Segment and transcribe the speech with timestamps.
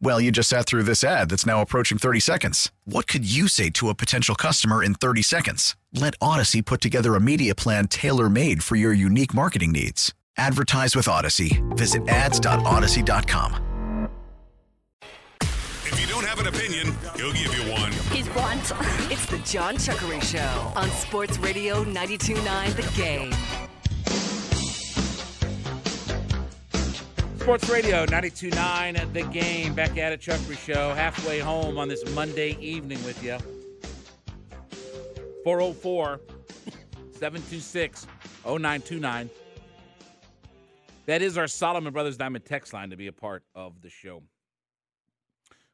[0.00, 2.70] Well, you just sat through this ad that's now approaching 30 seconds.
[2.84, 5.76] What could you say to a potential customer in 30 seconds?
[5.92, 10.12] Let Odyssey put together a media plan tailor made for your unique marketing needs.
[10.36, 11.62] Advertise with Odyssey.
[11.70, 14.08] Visit ads.odyssey.com.
[15.40, 17.92] If you don't have an opinion, he'll give you one.
[18.10, 18.72] He's blunt.
[19.12, 23.63] It's the Jon Chuckery Show on Sports Radio 92.9 The Game.
[27.44, 29.74] Sports Radio 92.9 at the game.
[29.74, 30.94] Back at it, Chuckery Show.
[30.94, 33.36] Halfway home on this Monday evening with you.
[35.44, 36.20] 404
[37.12, 38.06] 726
[38.46, 39.28] 0929.
[41.04, 44.22] That is our Solomon Brothers Diamond text line to be a part of the show.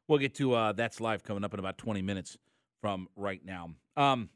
[0.09, 2.37] We'll get to uh, That's Life coming up in about 20 minutes
[2.81, 3.71] from right now.
[3.97, 4.29] Um,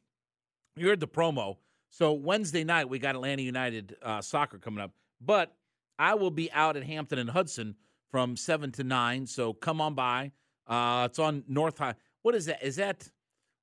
[0.77, 1.57] you heard the promo.
[1.91, 4.93] So Wednesday night, we got Atlanta United uh, soccer coming up.
[5.21, 5.53] But
[5.99, 7.75] I will be out at Hampton and Hudson
[8.11, 9.27] from 7 to 9.
[9.27, 10.33] So come on by.
[10.67, 11.95] Uh, it's on North High.
[12.23, 12.63] What is that?
[12.63, 13.09] Is that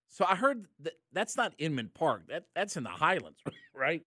[0.08, 0.26] so?
[0.28, 2.28] I heard that that's not Inman Park.
[2.28, 3.40] That that's in the Highlands,
[3.74, 4.04] right?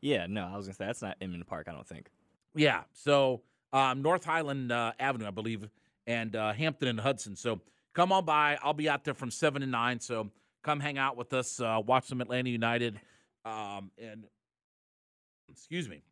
[0.00, 1.68] Yeah, no, I was gonna say that's not Inman Park.
[1.68, 2.08] I don't think.
[2.56, 2.82] Yeah.
[2.92, 5.68] So um, North Highland uh, Avenue, I believe,
[6.06, 7.36] and uh, Hampton and Hudson.
[7.36, 7.60] So
[7.94, 8.58] come on by.
[8.62, 10.00] I'll be out there from seven to nine.
[10.00, 10.30] So
[10.64, 11.60] come hang out with us.
[11.60, 13.00] Uh, watch some Atlanta United.
[13.44, 14.24] Um, and
[15.48, 16.02] excuse me,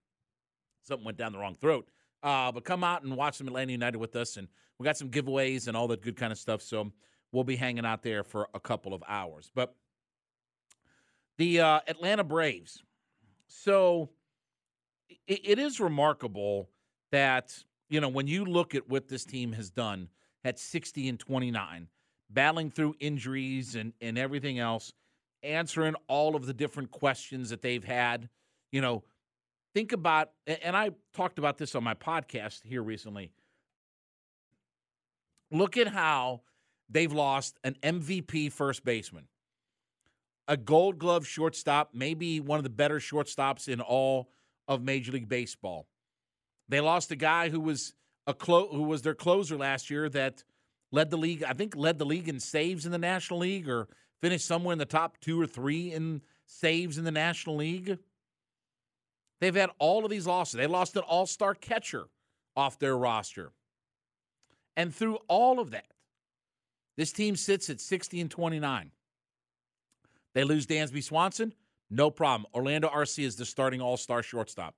[0.83, 1.89] something went down the wrong throat.
[2.23, 4.47] Uh, but come out and watch some Atlanta United with us, and
[4.79, 6.63] we got some giveaways and all that good kind of stuff.
[6.63, 6.93] So
[7.33, 9.51] we'll be hanging out there for a couple of hours.
[9.55, 9.75] But
[11.39, 12.83] the uh, Atlanta Braves.
[13.49, 14.11] So
[15.27, 16.71] it, it is remarkable
[17.11, 20.09] that you know when you look at what this team has done
[20.45, 21.89] at 60 and 29,
[22.31, 24.93] battling through injuries and and everything else,
[25.43, 28.29] answering all of the different questions that they've had.
[28.71, 29.05] You know,
[29.75, 33.33] think about and I talked about this on my podcast here recently.
[35.51, 36.43] Look at how
[36.89, 39.29] they've lost an MVP first baseman,
[40.49, 44.31] a gold glove shortstop, maybe one of the better shortstops in all
[44.69, 45.87] of Major League Baseball.
[46.69, 47.95] They lost a guy who was
[48.27, 50.45] a clo- who was their closer last year that
[50.91, 53.89] led the league, I think led the league in saves in the National League or
[54.21, 57.99] finished somewhere in the top 2 or 3 in saves in the National League.
[59.43, 60.55] They've had all of these losses.
[60.55, 62.05] They lost an all star catcher
[62.55, 63.51] off their roster.
[64.77, 65.89] And through all of that,
[66.97, 68.93] this team sits at 60 and 29.
[70.33, 71.55] They lose Dansby Swanson,
[71.91, 72.47] no problem.
[72.55, 74.77] Orlando Arcia is the starting all star shortstop.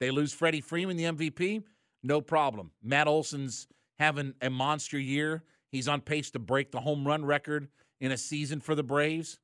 [0.00, 1.62] They lose Freddie Freeman, the MVP,
[2.02, 2.72] no problem.
[2.82, 3.68] Matt Olson's
[4.00, 5.44] having a monster year.
[5.70, 7.68] He's on pace to break the home run record
[8.00, 9.38] in a season for the Braves,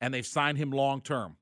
[0.00, 1.36] and they've signed him long term.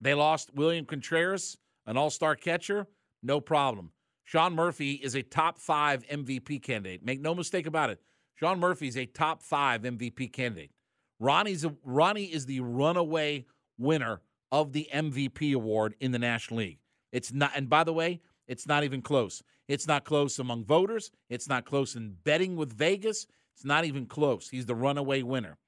[0.00, 2.86] They lost William Contreras, an all star catcher,
[3.22, 3.90] no problem.
[4.24, 7.04] Sean Murphy is a top five MVP candidate.
[7.04, 8.00] Make no mistake about it.
[8.34, 10.70] Sean Murphy is a top five MVP candidate.
[11.18, 13.46] Ronnie's a, Ronnie is the runaway
[13.78, 14.20] winner
[14.52, 16.78] of the MVP award in the National League.
[17.10, 19.42] It's not, and by the way, it's not even close.
[19.66, 21.10] It's not close among voters.
[21.28, 23.26] It's not close in betting with Vegas.
[23.54, 24.48] It's not even close.
[24.48, 25.58] He's the runaway winner.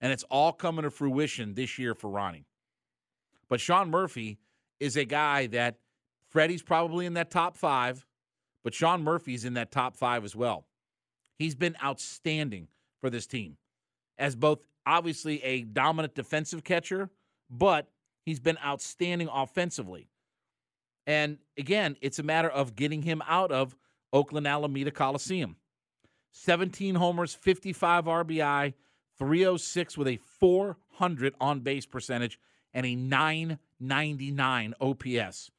[0.00, 2.44] And it's all coming to fruition this year for Ronnie.
[3.48, 4.38] But Sean Murphy
[4.80, 5.76] is a guy that
[6.28, 8.06] Freddie's probably in that top five,
[8.64, 10.66] but Sean Murphy's in that top five as well.
[11.38, 12.68] He's been outstanding
[13.00, 13.56] for this team
[14.18, 17.10] as both obviously a dominant defensive catcher,
[17.50, 17.88] but
[18.24, 20.08] he's been outstanding offensively.
[21.06, 23.76] And again, it's a matter of getting him out of
[24.12, 25.56] Oakland Alameda Coliseum.
[26.32, 28.74] 17 homers, 55 RBI,
[29.18, 32.38] 306 with a 400 on base percentage
[32.74, 35.50] and a 999 OPS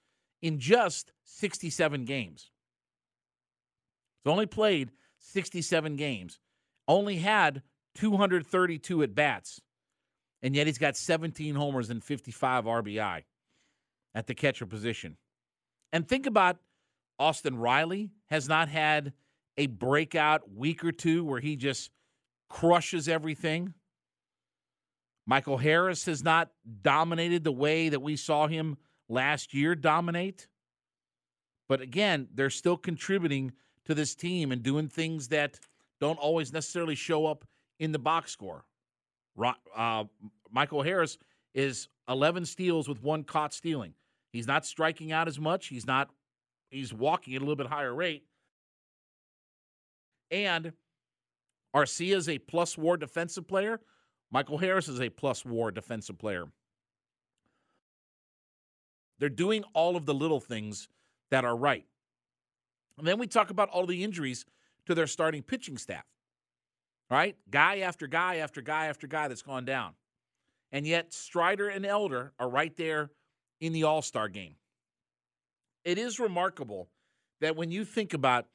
[0.42, 2.52] in just 67 games.
[4.24, 6.40] He's only played 67 games,
[6.88, 7.64] only had
[7.96, 9.62] 232 at bats,
[10.42, 13.24] and yet he's got 17 homers and 55 RBI.
[14.14, 15.18] at the catcher position.
[15.94, 16.58] And think about
[17.20, 19.14] Austin Riley has not had
[19.58, 21.92] a breakout week or two where he just
[22.50, 23.74] crushes everything.
[25.28, 26.50] Michael Harris has not
[26.82, 28.78] dominated the way that we saw him
[29.10, 30.48] last year dominate.
[31.68, 33.52] But again, they're still contributing
[33.86, 35.60] to this team and doing things that
[36.00, 37.44] don't always necessarily show up
[37.78, 38.64] in the box score.
[39.76, 40.06] Uh,
[40.50, 41.18] Michael Harris
[41.54, 43.94] is 11 steals with one caught stealing.
[44.32, 45.68] He's not striking out as much.
[45.68, 46.10] He's not.
[46.70, 48.24] He's walking at a little bit higher rate.
[50.32, 50.72] And
[51.76, 53.82] Arcia is a plus war defensive player.
[54.32, 56.46] Michael Harris is a plus war defensive player.
[59.20, 60.90] They're doing all of the little things
[61.32, 61.86] that are right.
[62.98, 64.46] And then we talk about all the injuries
[64.86, 66.06] to their starting pitching staff.
[67.10, 67.38] Right?
[67.50, 69.94] Guy after guy after guy after guy that's gone down.
[70.72, 73.12] And yet Strider and Elder are right there
[73.62, 74.56] in the All Star game.
[75.86, 76.90] It is remarkable
[77.40, 78.48] that when you think about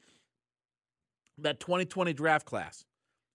[1.39, 2.85] that 2020 draft class,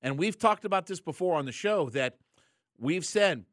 [0.04, 2.18] and we've talked about this before on the show, that
[2.80, 3.46] we've said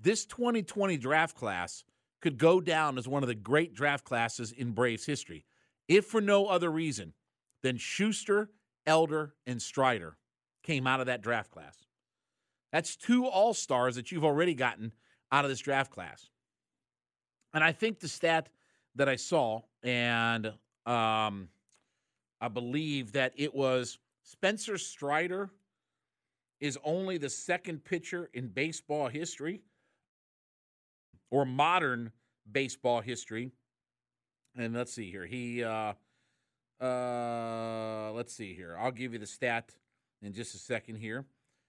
[0.00, 1.84] this 2020 draft class
[2.20, 5.44] could go down as one of the great draft classes in Braves history,
[5.88, 7.12] if for no other reason
[7.62, 8.50] than Shuster,
[8.86, 10.16] Elder, and Strider
[10.62, 11.76] came out of that draft class.
[12.72, 14.92] That's two All Stars that you've already gotten
[15.30, 16.30] out of this draft class.
[17.52, 18.48] And I think the stat
[18.94, 20.46] that I saw, and
[20.86, 21.48] um,
[22.40, 25.50] I believe that it was Spencer Strider
[26.62, 29.60] is only the second pitcher in baseball history
[31.28, 32.12] or modern
[32.52, 33.50] baseball history.
[34.56, 35.26] And let's see here.
[35.26, 35.94] He, uh,
[36.80, 38.76] uh, let's see here.
[38.78, 39.74] I'll give you the stat
[40.22, 41.24] in just a second here.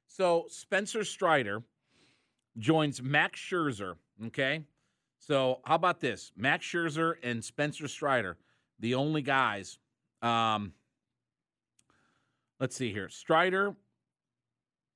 [0.05, 1.63] So Spencer Strider
[2.59, 3.95] joins Max Scherzer.
[4.27, 4.63] Okay.
[5.17, 6.31] So how about this?
[6.37, 8.37] Max Scherzer and Spencer Strider,
[8.79, 9.79] the only guys.
[10.21, 10.73] Um,
[12.59, 13.09] let's see here.
[13.09, 13.75] Strider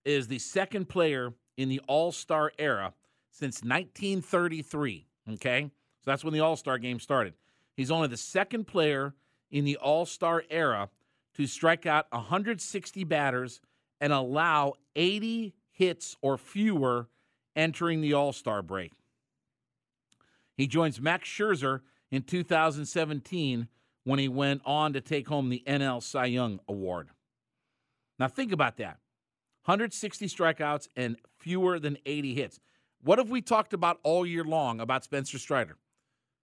[0.08, 2.94] is the second player in the All Star era
[3.32, 5.06] since 1933.
[5.34, 5.70] Okay.
[6.04, 7.34] So that's when the All Star game started.
[7.76, 9.14] He's only the second player
[9.52, 10.90] in the All Star era
[11.36, 13.60] to strike out 160 batters
[14.00, 17.10] and allow 80 hits or fewer
[17.56, 18.94] entering the All Star break.
[20.56, 23.68] He joins Max Scherzer in 2017
[24.06, 27.10] when he went on to take home the NL Cy Young Award.
[28.18, 28.98] Now, think about that
[29.68, 32.60] 160 strikeouts and fewer than 80 hits.
[33.02, 35.78] What have we talked about all year long about Spencer Strider?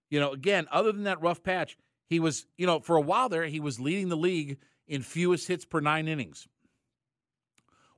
[0.09, 1.77] You know, again, other than that rough patch,
[2.07, 4.57] he was, you know, for a while there, he was leading the league
[4.87, 6.47] in fewest hits per nine innings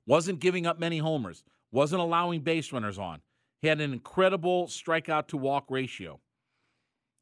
[0.08, 3.22] wasn't giving up many homers, wasn't allowing base runners on.
[3.62, 6.20] He had an incredible strikeout to walk ratio.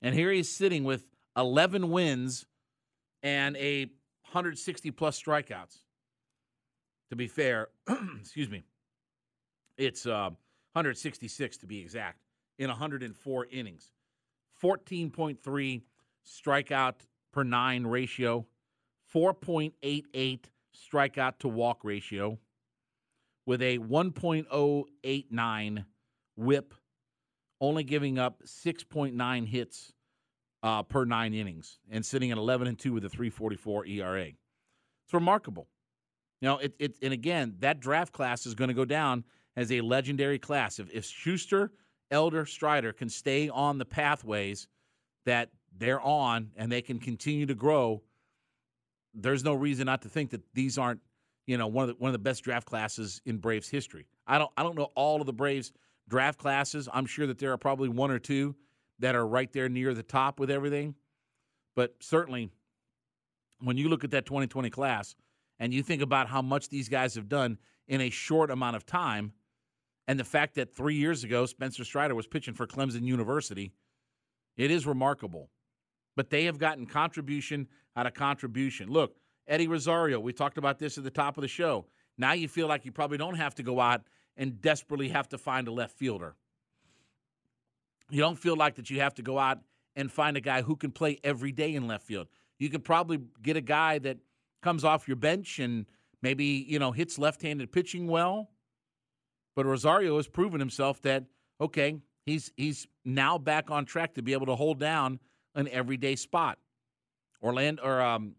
[0.02, 2.46] And here he's sitting with 11 wins
[3.24, 3.86] and a
[4.26, 5.80] 160 plus strikeouts.
[7.10, 7.70] To be fair,
[8.20, 8.64] excuse me,
[9.78, 10.30] it's uh,
[10.74, 12.20] 166 to be exact
[12.58, 13.92] in 104 innings.
[14.62, 15.82] 14.3
[16.26, 16.96] strikeout
[17.32, 18.46] per nine ratio,
[19.14, 22.40] 4.88 strikeout to walk ratio,
[23.46, 25.86] with a 1.089
[26.36, 26.74] whip,
[27.62, 29.94] only giving up 6.9 hits
[30.64, 34.26] uh, per nine innings and sitting at 11 and 2 with a 344 ERA.
[34.26, 35.68] It's remarkable.
[36.42, 39.24] You know, it, it and again, that draft class is going to go down
[39.56, 40.80] as a legendary class.
[40.80, 41.72] If, if Shuster,
[42.12, 44.68] Elder, Strider can stay on the pathways
[45.26, 48.02] that they're on and they can continue to grow,
[49.14, 51.00] there's no reason not to think that these aren't
[51.46, 54.08] you know, one of the one of the best draft classes in Braves history.
[54.28, 55.72] I don't I don't know all of the Braves
[56.08, 56.90] draft classes.
[56.92, 58.56] I'm sure that there are probably one or two
[59.00, 60.96] that are right there near the top with everything.
[61.76, 62.50] But certainly
[63.60, 65.16] when you look at that 2020 class
[65.60, 67.58] and you think about how much these guys have done
[67.88, 69.34] in a short amount of time
[70.08, 73.72] and the fact that 3 years ago Spencer Strider was pitching for Clemson University,
[74.58, 75.50] it is remarkable.
[76.16, 78.90] But they have gotten contribution out of contribution.
[78.90, 81.88] Look, Eddie Rosario, we talked about this at the top of the show.
[82.18, 84.04] Now you feel like you probably don't have to go out
[84.38, 86.36] and desperately have to find a left fielder.
[88.10, 89.60] You don't feel like that you have to go out
[89.96, 92.28] and find a guy who can play every day in left field.
[92.60, 94.18] You could probably get a guy that
[94.66, 95.86] comes off your bench and
[96.24, 98.50] maybe, you know, hits left-handed pitching well.
[99.56, 101.24] But Rosario has proven himself that
[101.62, 105.20] okay, he's he's now back on track to be able to hold down
[105.54, 106.58] an everyday spot.
[107.44, 108.36] Orlando or um,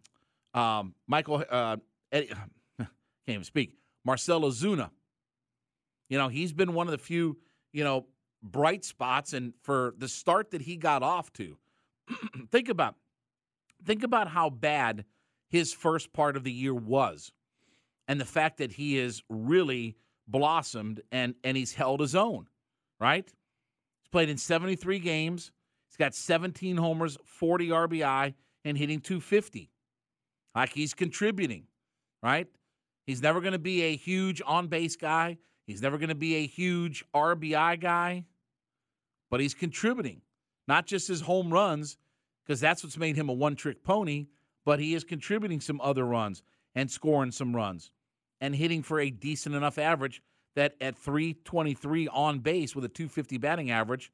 [0.52, 1.76] um, Michael, uh,
[2.10, 2.26] Eddie,
[2.78, 2.88] can't
[3.28, 3.74] even speak.
[4.04, 4.90] Marcell Ozuna.
[6.08, 7.38] You know, he's been one of the few,
[7.72, 8.06] you know,
[8.42, 11.56] bright spots and for the start that he got off to.
[12.50, 12.96] think about
[13.84, 15.04] think about how bad
[15.48, 17.32] his first part of the year was
[18.08, 19.96] and the fact that he has really
[20.28, 22.48] blossomed and and he's held his own,
[23.00, 23.26] right?
[23.26, 25.52] He's played in 73 games.
[25.88, 28.34] He's got 17 homers, 40 RBI
[28.64, 29.70] and hitting 250.
[30.54, 31.64] Like he's contributing,
[32.22, 32.48] right?
[33.06, 35.38] He's never going to be a huge on base guy.
[35.66, 38.24] He's never going to be a huge RBI guy,
[39.30, 40.22] but he's contributing,
[40.68, 41.98] not just his home runs,
[42.44, 44.26] because that's what's made him a one trick pony,
[44.66, 46.42] but he is contributing some other runs
[46.74, 47.92] and scoring some runs
[48.40, 50.20] and hitting for a decent enough average
[50.56, 54.12] that at 323 on base with a 250 batting average,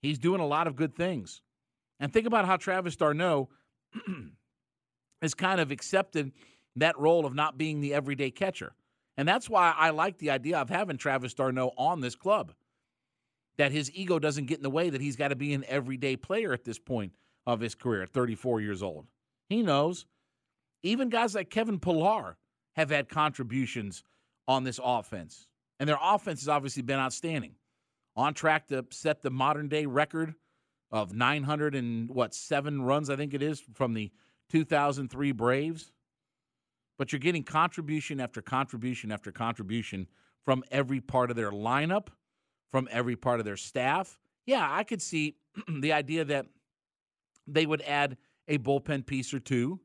[0.00, 1.42] he's doing a lot of good things.
[1.98, 3.50] And think about how Travis d'Arnaud
[5.22, 6.32] has kind of accepted
[6.76, 8.72] that role of not being the everyday catcher.
[9.16, 12.52] And that's why I like the idea of having Travis d'Arnaud on this club.
[13.58, 16.16] That his ego doesn't get in the way that he's got to be an everyday
[16.16, 17.12] player at this point
[17.44, 19.06] of his career at 34 years old.
[19.50, 20.06] He knows.
[20.82, 22.38] Even guys like Kevin Pillar
[22.76, 24.02] have had contributions
[24.48, 25.46] on this offense.
[25.78, 27.56] And their offense has obviously been outstanding.
[28.16, 30.34] On track to set the modern day record
[30.90, 34.10] of 900 and what, seven runs, I think it is, from the
[34.48, 35.92] 2003 Braves
[37.00, 40.06] but you're getting contribution after contribution after contribution
[40.44, 42.08] from every part of their lineup,
[42.70, 44.20] from every part of their staff.
[44.44, 45.36] Yeah, I could see
[45.80, 46.44] the idea that
[47.46, 48.18] they would add
[48.50, 49.80] a bullpen piece or two,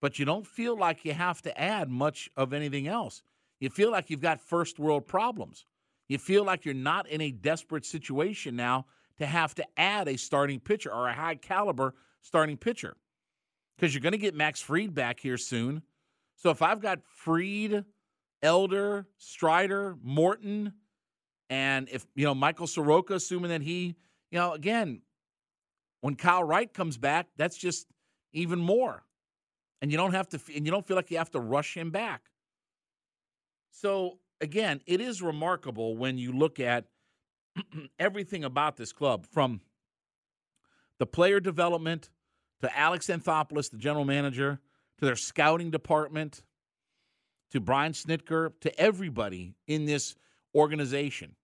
[0.00, 3.22] but you don't feel like you have to add much of anything else.
[3.60, 5.66] You feel like you've got first world problems.
[6.08, 8.86] You feel like you're not in a desperate situation now
[9.18, 12.96] to have to add a starting pitcher or a high caliber starting pitcher
[13.76, 15.82] because you're going to get Max Fried back here soon.
[16.36, 17.84] So if I've got Fried,
[18.42, 20.72] Elder, Strider, Morton,
[21.50, 23.94] and if you know Michael Soroka, assuming that he,
[24.30, 25.02] you know, again,
[26.02, 27.86] when Kyle Wright comes back, that's just
[28.34, 29.04] even more,
[29.80, 31.90] and you don't have to, and you don't feel like you have to rush him
[31.90, 32.22] back.
[33.70, 36.86] So again, it is remarkable when you look at
[37.98, 39.60] everything about this club, from
[40.98, 42.10] the player development
[42.60, 44.60] to Alex Anthopoulos, the general manager
[44.98, 46.42] to their scouting department,
[47.52, 50.16] to Brian Snitker, to everybody in this
[50.54, 51.36] organization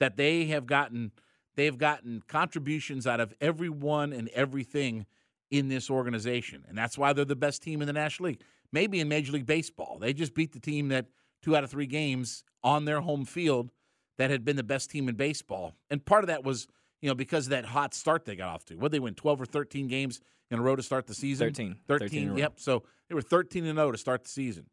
[0.00, 1.12] that they have gotten
[1.56, 5.06] they have gotten contributions out of everyone and everything
[5.50, 6.64] in this organization.
[6.68, 8.42] And that's why they're the best team in the National League.
[8.72, 9.98] Maybe in Major League Baseball.
[9.98, 11.06] They just beat the team that
[11.42, 13.70] two out of three games on their home field
[14.18, 15.74] that had been the best team in baseball.
[15.90, 16.66] And part of that was,
[17.00, 18.76] you know, because of that hot start they got off to.
[18.76, 20.20] What they win 12 or 13 games
[20.50, 21.46] in a row to start the season?
[21.48, 21.76] 13.
[21.86, 22.54] 13, 13 yep.
[22.56, 24.66] So they were 13 and 0 to start the season.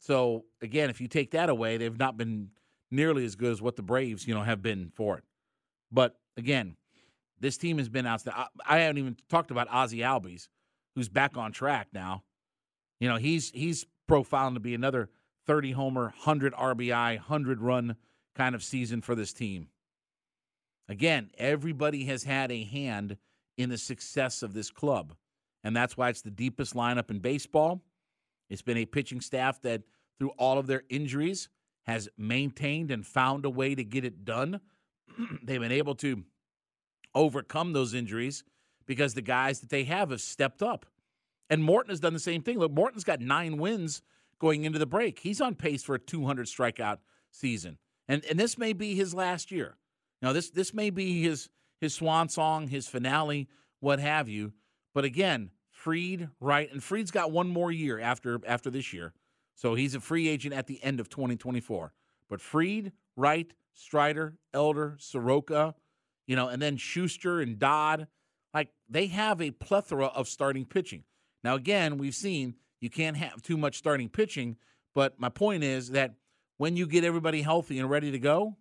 [0.00, 2.50] So again, if you take that away, they've not been
[2.90, 5.24] nearly as good as what the Braves, you know, have been for it.
[5.90, 6.76] But again,
[7.40, 8.44] this team has been outstanding.
[8.66, 10.48] I haven't even talked about Ozzy Albies,
[10.94, 12.24] who's back on track now.
[13.00, 15.10] You know, he's he's profiling to be another
[15.46, 17.96] 30 homer, 100 RBI, 100 run
[18.34, 19.68] kind of season for this team.
[20.88, 23.16] Again, everybody has had a hand
[23.56, 25.14] in the success of this club.
[25.64, 27.82] And that's why it's the deepest lineup in baseball.
[28.48, 29.82] It's been a pitching staff that,
[30.18, 31.48] through all of their injuries,
[31.86, 34.60] has maintained and found a way to get it done.
[35.42, 36.24] They've been able to
[37.14, 38.44] overcome those injuries
[38.86, 40.86] because the guys that they have have stepped up.
[41.50, 42.58] And Morton has done the same thing.
[42.58, 44.02] Look, Morton's got nine wins
[44.38, 45.18] going into the break.
[45.20, 46.98] He's on pace for a 200 strikeout
[47.30, 47.78] season.
[48.06, 49.76] And and this may be his last year.
[50.22, 51.48] Now this this may be his
[51.80, 53.48] his swan song, his finale,
[53.80, 54.52] what have you.
[54.94, 59.12] But again, Fried, right, and Fried's got one more year after after this year,
[59.54, 61.92] so he's a free agent at the end of 2024.
[62.28, 65.74] But Fried, Wright, Strider, Elder, Soroka,
[66.26, 68.08] you know, and then Shuster and Dodd,
[68.52, 71.04] like they have a plethora of starting pitching.
[71.44, 74.56] Now, again, we've seen you can't have too much starting pitching,
[74.94, 76.14] but my point is that
[76.56, 78.56] when you get everybody healthy and ready to go,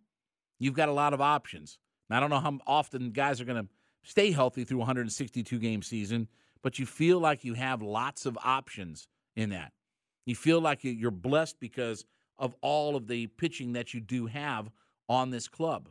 [0.60, 1.80] you've got a lot of options.
[2.10, 3.70] Now, I don't know how often guys are going to
[4.04, 6.28] stay healthy through 162 game season,
[6.62, 9.72] but you feel like you have lots of options in that.
[10.26, 12.06] You feel like you're blessed because
[12.38, 14.70] of all of the pitching that you do have
[15.10, 15.90] on this club.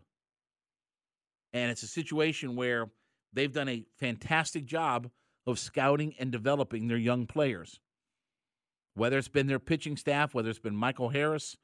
[1.53, 2.91] And it's a situation where
[3.33, 5.11] they've done a fantastic job
[5.47, 7.81] of scouting and developing their young players.
[8.95, 11.57] Whether it's been their pitching staff, whether it's been Michael Harris,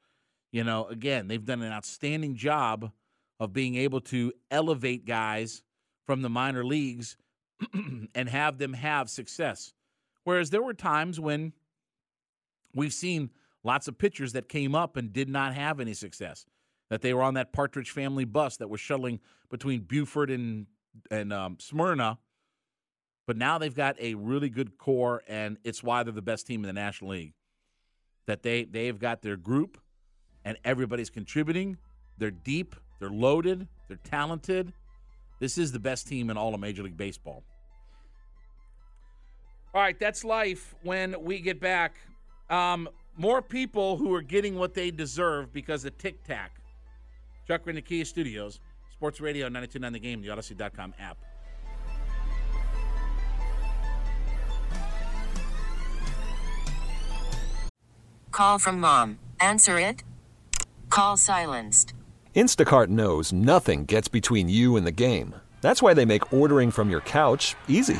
[0.51, 2.91] you know, again, they've done an outstanding job
[3.39, 5.63] of being able to elevate guys
[6.05, 7.17] from the minor leagues
[8.15, 9.73] and have them have success.
[10.23, 11.53] Whereas there were times when
[12.73, 13.31] we've seen
[13.63, 16.45] lots of pitchers that came up and did not have any success.
[16.93, 19.19] That they were on that Partridge Family bus that was shuttling
[19.49, 20.67] between Buford and
[21.09, 22.19] and um, Smyrna.
[23.25, 26.63] But now they've got a really good core, and it's why they're the best team
[26.63, 27.33] in the National League.
[28.27, 29.79] That they they've got their group,
[30.45, 31.77] and everybody's contributing.
[32.19, 34.71] They're deep, they're loaded, they're talented.
[35.39, 37.43] This is the best team in all of Major League Baseball.
[39.73, 41.95] All right, that's life when we get back.
[42.51, 46.59] Um, more people who are getting what they deserve because of Tic Tac.
[47.47, 48.59] Chuck in the Kia Studios,
[48.91, 51.17] Sports Radio 929 The Game, the Odyssey.com app.
[58.31, 59.19] Call from mom.
[59.39, 60.03] Answer it.
[60.89, 61.93] Call silenced.
[62.35, 65.35] Instacart knows nothing gets between you and the game.
[65.61, 67.99] That's why they make ordering from your couch easy.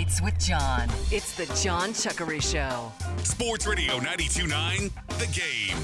[0.00, 0.88] Nights with Jon.
[1.10, 2.90] It's the Jon Chuckery Show.
[3.22, 5.76] Sports Radio 929 The Game.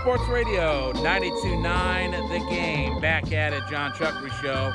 [0.00, 3.00] Sports Radio 929 The Game.
[3.00, 4.72] Back at it, Jon Chuckery Show.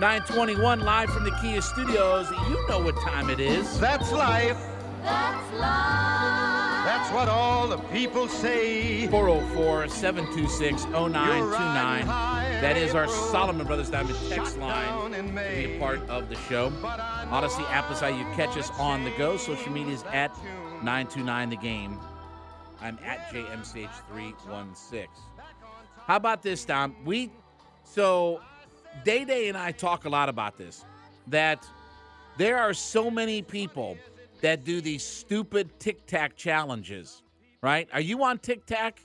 [0.00, 2.28] 921 live from the Kia Studios.
[2.48, 3.78] You know what time it is.
[3.78, 4.58] That's life.
[5.02, 6.50] That's life.
[6.84, 9.06] That's what all the people say.
[9.08, 12.06] 404 726 0929.
[12.06, 16.72] That is our Solomon Brothers Diamond text line to be a part of the show.
[16.84, 19.36] Odyssey app is how you catch us on the go.
[19.36, 20.36] Social media is at
[20.82, 21.98] 929 The Game.
[22.80, 25.06] I'm at JMCH316.
[26.06, 26.96] How about this, Tom?
[27.04, 27.30] We,
[27.84, 28.40] so
[29.04, 30.84] Day Day and I talk a lot about this,
[31.28, 31.66] that
[32.36, 33.96] there are so many people
[34.40, 37.22] that do these stupid Tic Tac challenges,
[37.62, 37.88] right?
[37.92, 39.04] Are you on Tic Tac?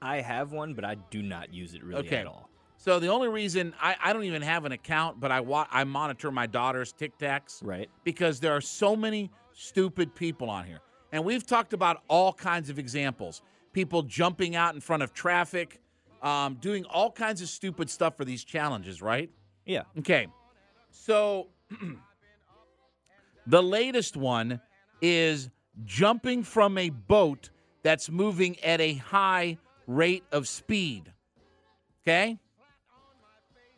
[0.00, 2.16] I have one, but I do not use it really Okay.
[2.16, 2.48] at all.
[2.76, 5.84] So the only reason I, I don't even have an account, but I wa- I
[5.84, 7.88] monitor my daughter's Tic Tacs Right.
[8.02, 10.80] because there are so many stupid people on here.
[11.12, 13.42] And we've talked about all kinds of examples
[13.72, 15.80] people jumping out in front of traffic,
[16.22, 19.30] um, doing all kinds of stupid stuff for these challenges, right?
[19.64, 19.82] Yeah.
[20.00, 20.26] Okay.
[20.90, 21.48] So
[23.46, 24.60] the latest one
[25.02, 25.50] is
[25.84, 27.50] jumping from a boat
[27.82, 31.12] that's moving at a high rate of speed.
[32.02, 32.38] Okay?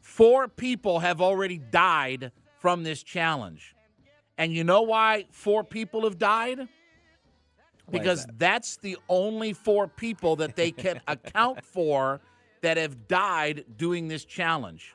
[0.00, 3.74] Four people have already died from this challenge.
[4.36, 6.68] And you know why four people have died?
[7.90, 8.38] Because that?
[8.38, 12.20] that's the only four people that they can account for
[12.62, 14.94] that have died doing this challenge.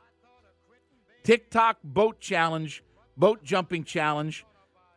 [1.23, 2.83] TikTok boat challenge,
[3.15, 4.45] boat jumping challenge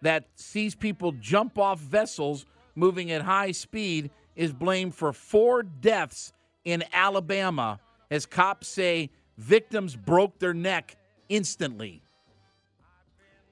[0.02, 6.32] that sees people jump off vessels moving at high speed is blamed for four deaths
[6.64, 10.96] in Alabama as cops say victims broke their neck
[11.28, 12.02] instantly.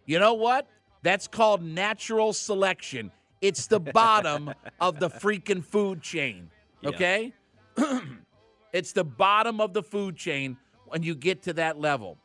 [0.04, 0.68] You know what?
[1.02, 3.10] That's called natural selection.
[3.40, 6.50] It's the bottom of the freaking food chain.
[6.82, 6.88] Yeah.
[6.90, 7.32] Okay?
[8.72, 12.18] it's the bottom of the food chain when you get to that level.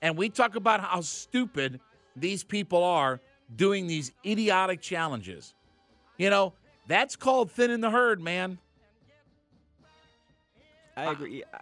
[0.00, 1.80] And we talk about how stupid
[2.16, 3.20] these people are
[3.56, 5.54] doing these idiotic challenges.
[6.18, 6.52] You know,
[6.86, 8.58] that's called thinning the herd, man.
[10.96, 11.10] I ah.
[11.10, 11.42] agree.
[11.52, 11.58] I-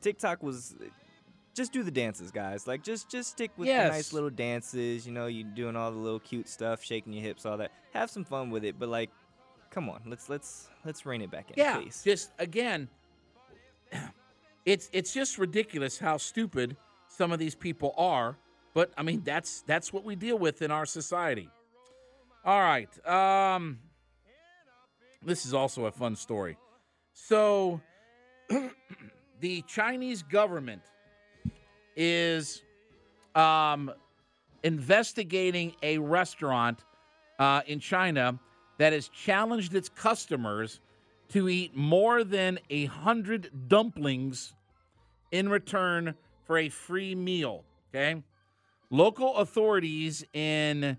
[0.00, 0.74] TikTok was
[1.54, 2.66] just do the dances, guys.
[2.66, 3.88] Like just just stick with Yes.
[3.88, 5.06] the nice little dances.
[5.06, 7.70] You know, you doing all the little cute stuff, shaking your hips, all that.
[7.92, 9.10] Have some fun with it, but like,
[9.70, 12.02] come on, let's let's let's rein it back in, Yeah, please.
[12.04, 12.88] just again,
[14.64, 16.76] it's it's just ridiculous how stupid
[17.08, 18.36] some of these people are.
[18.74, 21.48] But I mean, that's that's what we deal with in our society.
[22.44, 23.78] All right, um,
[25.24, 26.56] this is also a fun story.
[27.12, 27.80] So,
[29.40, 30.82] the Chinese government
[31.94, 32.62] is
[33.34, 33.92] um,
[34.62, 36.80] investigating a restaurant
[37.38, 38.38] uh, in China
[38.78, 40.80] that has challenged its customers
[41.28, 44.54] to eat more than a hundred dumplings
[45.30, 47.64] in return for a free meal.
[47.90, 48.22] Okay.
[48.92, 50.98] Local authorities in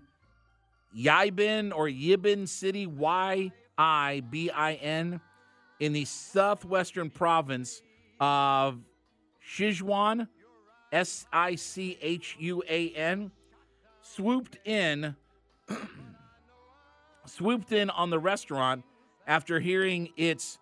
[0.98, 5.20] Yibin or Yibin City, Y I B I N,
[5.78, 7.82] in the southwestern province
[8.18, 8.80] of
[9.48, 10.26] Sichuan,
[10.90, 13.30] S I C H U A N,
[14.02, 15.14] swooped in
[17.26, 18.82] swooped in on the restaurant
[19.24, 20.58] after hearing its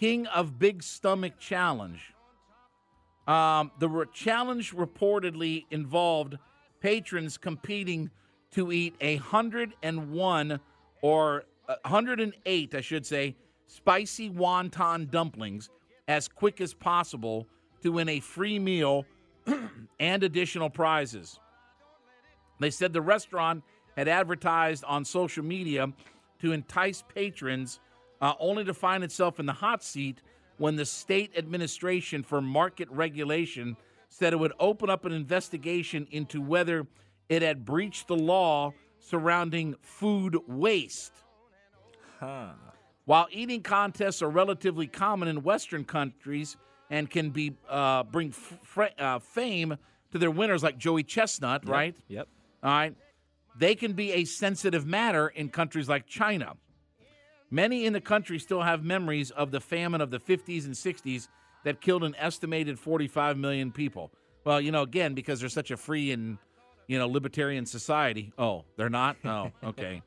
[0.00, 2.12] King of Big Stomach challenge.
[3.28, 6.38] Um, the re- challenge reportedly involved
[6.82, 8.10] patrons competing
[8.50, 10.60] to eat a 101
[11.00, 13.36] or uh, 108, I should say,
[13.68, 15.70] spicy wonton dumplings
[16.08, 17.46] as quick as possible
[17.82, 19.06] to win a free meal
[20.00, 21.38] and additional prizes.
[22.58, 23.62] They said the restaurant
[23.96, 25.92] had advertised on social media
[26.40, 27.78] to entice patrons,
[28.20, 30.20] uh, only to find itself in the hot seat
[30.58, 33.76] when the state administration for market regulation
[34.12, 36.86] said it would open up an investigation into whether
[37.30, 41.12] it had breached the law surrounding food waste.
[42.20, 42.50] Huh.
[43.06, 46.56] While eating contests are relatively common in Western countries
[46.90, 49.76] and can be uh, bring f- uh, fame
[50.12, 51.96] to their winners, like Joey Chestnut, Yep, right?
[52.08, 52.28] Yep.
[52.62, 52.94] All right.
[53.58, 56.54] They can be a sensitive matter in countries like China.
[57.50, 61.28] Many in the country still have memories of the famine of the 50s and 60s
[61.64, 64.10] that killed an estimated 45 million people.
[64.44, 66.38] Well, you know, again, because they're such a free and,
[66.88, 68.32] you know, libertarian society.
[68.38, 69.16] Oh, they're not?
[69.24, 70.02] Oh, okay.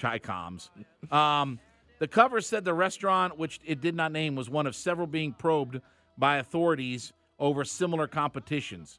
[0.00, 0.70] Chi coms.
[1.10, 1.58] Um,
[1.98, 5.32] the cover said the restaurant, which it did not name, was one of several being
[5.32, 5.80] probed
[6.16, 8.98] by authorities over similar competitions.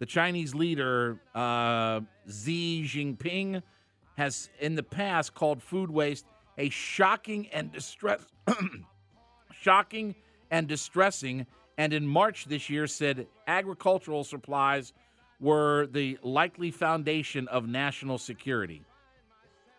[0.00, 3.62] The Chinese leader, uh, Xi Jinping,
[4.16, 6.26] has in the past called food waste
[6.58, 8.20] a shocking and distress,
[9.52, 10.14] shocking
[10.50, 11.46] and distressing,
[11.78, 14.92] and in March this year said agricultural supplies
[15.40, 18.82] were the likely foundation of national security.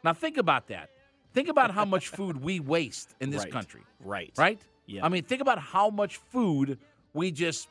[0.03, 0.89] Now think about that.
[1.33, 3.51] Think about how much food we waste in this Right.
[3.51, 3.81] country.
[3.99, 4.33] Right.
[4.37, 4.61] Right?
[4.85, 5.05] Yeah.
[5.05, 6.77] I mean, think about how much food
[7.13, 7.67] we just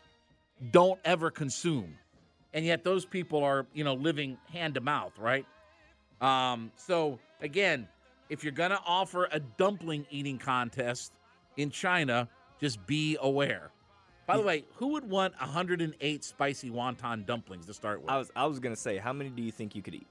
[0.70, 1.96] don't ever consume.
[2.52, 5.46] And yet those people are, you know, living hand to mouth, right?
[6.20, 7.88] Um, so again,
[8.30, 11.12] if you're gonna offer a dumpling eating contest
[11.56, 12.28] in China,
[12.60, 13.70] just be aware.
[14.26, 18.10] By the way, who would want 108 spicy wonton dumplings to start with?
[18.10, 20.06] I was I was gonna say, how many do you think you could eat?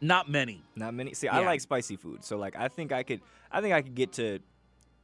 [0.00, 0.62] Not many.
[0.76, 1.14] Not many.
[1.14, 3.94] See, I like spicy food, so like I think I could I think I could
[3.94, 4.38] get to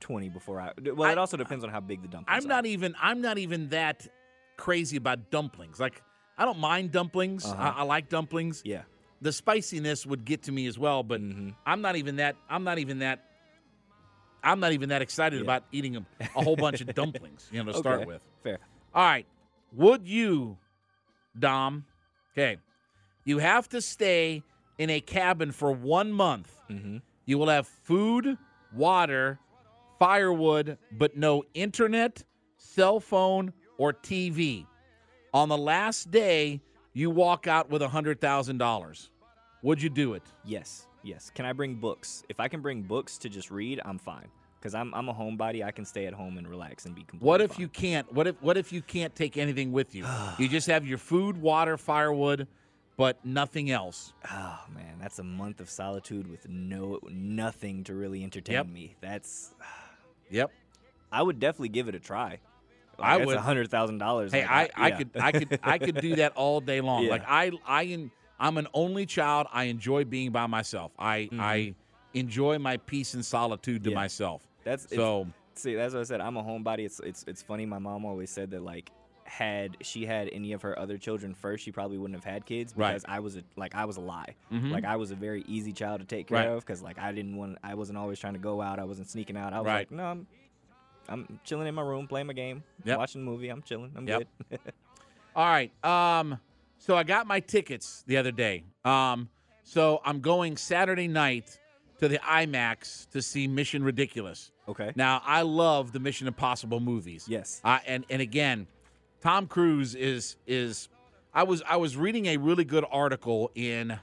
[0.00, 0.72] twenty before I.
[0.94, 2.44] Well, it also depends on how big the dumplings.
[2.44, 2.54] I'm are.
[2.54, 4.06] not even I'm not even that
[4.56, 5.80] crazy about dumplings.
[5.80, 6.02] Like
[6.36, 7.44] I don't mind dumplings.
[7.44, 7.72] Uh-huh.
[7.76, 8.62] I, I like dumplings.
[8.64, 8.82] Yeah.
[9.20, 11.50] The spiciness would get to me as well, but Mm-hmm.
[11.66, 13.24] I'm not even that I'm not even that
[14.42, 15.44] I'm not even that excited Yeah.
[15.44, 16.04] about eating a,
[16.36, 18.22] a whole bunch of dumplings, you know, to start with.
[18.42, 18.58] Fair.
[18.94, 19.26] All right.
[19.74, 20.56] Would you,
[21.38, 21.84] Dom?
[22.32, 22.58] Okay.
[23.24, 24.42] You have to stay
[24.78, 26.52] in a cabin for one month.
[26.70, 26.98] Mm-hmm.
[27.26, 28.38] You will have food,
[28.72, 29.38] water,
[29.98, 32.24] firewood, but no internet,
[32.56, 34.66] cell phone, or TV.
[35.34, 36.60] On the last day,
[36.94, 39.08] you walk out with a $100,000.
[39.62, 40.22] Would you do it?
[40.44, 40.86] Yes.
[41.02, 41.30] Yes.
[41.34, 42.24] Can I bring books?
[42.28, 44.26] If I can bring books to just read, I'm fine.
[44.60, 45.64] Because I'm I'm a homebody.
[45.64, 47.26] I can stay at home and relax and be completely.
[47.26, 47.60] What if fine.
[47.60, 48.12] you can't?
[48.12, 50.04] What if what if you can't take anything with you?
[50.38, 52.48] you just have your food, water, firewood,
[52.96, 54.12] but nothing else.
[54.28, 58.68] Oh man, that's a month of solitude with no nothing to really entertain Yep.
[58.68, 58.96] me.
[59.00, 59.54] That's.
[60.30, 60.50] Yep.
[61.10, 62.40] I would definitely give it a try.
[62.98, 63.36] I Like, would.
[63.36, 64.30] a hundred thousand dollars.
[64.32, 67.02] Hey, I, I could I could I could do that all day long.
[67.04, 67.10] Yeah.
[67.12, 69.46] Like I I I'm an only child.
[69.52, 70.92] I enjoy being by myself.
[70.98, 71.74] I I
[72.14, 73.94] enjoy my peace and solitude to Mm-hmm.
[73.96, 74.02] Yeah.
[74.02, 74.48] myself.
[74.64, 76.20] That's so See, that's what I said.
[76.20, 76.80] I'm a homebody.
[76.86, 77.66] It's it's it's funny.
[77.66, 78.90] My mom always said that like
[79.24, 82.72] had she had any of her other children first, she probably wouldn't have had kids
[82.76, 82.90] Right.
[82.92, 84.34] because I was a like I was a lie.
[84.52, 84.70] Mhm.
[84.70, 86.46] Like I was a very easy child to take care Right.
[86.48, 88.78] of because like I didn't want I wasn't always trying to go out.
[88.78, 89.52] I wasn't sneaking out.
[89.52, 89.74] I was Right.
[89.80, 90.26] like, no, I'm
[91.10, 92.98] I'm chilling in my room playing my game, Yep.
[92.98, 93.48] watching a movie.
[93.48, 93.90] I'm chilling.
[93.96, 94.28] I'm Yep.
[94.50, 94.60] good.
[95.36, 95.72] All right.
[95.84, 96.38] Um,
[96.78, 98.64] so I got my tickets the other day.
[98.84, 99.28] Um,
[99.64, 101.58] so I'm going Saturday night
[102.00, 104.52] to the IMAX to see Mission Ridiculous.
[104.68, 104.92] okay.
[104.96, 107.26] Now I love the Mission Impossible movies.
[107.28, 107.60] Yes.
[107.64, 108.66] Uh, and and again,
[109.20, 110.88] Tom Cruise is is.
[111.34, 113.98] I was I was reading a really good article in.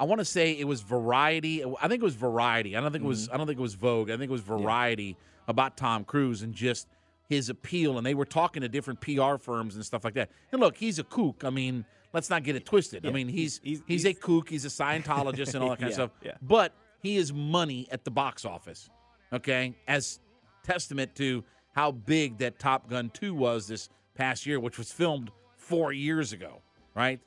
[0.00, 1.64] I want to say it was Variety.
[1.64, 2.76] I think it was Variety.
[2.76, 3.28] I don't think it was.
[3.28, 4.10] I don't think it was Vogue.
[4.10, 5.16] I think it was Variety
[5.46, 6.88] about Tom Cruise and just
[7.28, 7.98] his appeal.
[7.98, 10.30] And they were talking to different PR firms and stuff like that.
[10.52, 11.42] And look, he's a kook.
[11.44, 13.06] I mean, let's not get it twisted.
[13.06, 14.48] I mean, he's he's, he's- a kook.
[14.48, 16.10] He's a Scientologist and all that kind Yeah, of stuff.
[16.24, 16.32] yeah.
[16.42, 18.88] But he is money at the box office.
[19.32, 20.20] Okay, as
[20.62, 25.30] testament to how big that Top Gun 2 was this past year, which was filmed
[25.56, 26.62] four years ago,
[26.94, 27.20] right?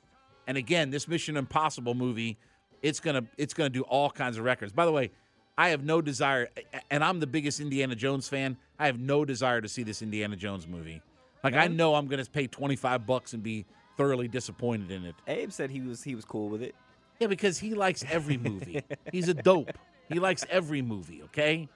[0.46, 2.36] And again, this Mission Impossible movie,
[2.82, 4.72] it's gonna it's gonna do all kinds of records.
[4.72, 5.12] By the way,
[5.56, 6.48] I have no desire,
[6.90, 8.56] and I'm the biggest Indiana Jones fan.
[8.80, 11.00] I have no desire to see this Indiana Jones movie.
[11.44, 13.64] Like I know I'm gonna pay 25 bucks and be
[13.96, 15.14] thoroughly disappointed in it.
[15.26, 16.74] Abe said he was he was cool with it.
[17.20, 18.82] Yeah, because he likes every movie.
[19.12, 19.70] he's a dope.
[20.08, 21.68] He likes every movie, okay?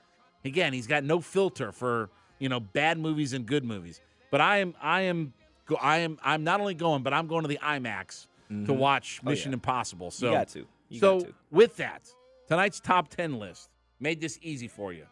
[0.45, 4.01] Again, he's got no filter for, you know, bad movies and good movies.
[4.31, 5.33] But I am I am
[5.81, 8.77] I am I'm not only going, but I'm going to the IMAX to Mhm.
[8.77, 9.57] watch Oh, Mission yeah.
[9.57, 10.11] Impossible.
[10.11, 10.67] So got to.
[10.89, 11.35] You so got to.
[11.51, 12.09] with that,
[12.49, 15.07] tonight's top 10 list made this easy for you.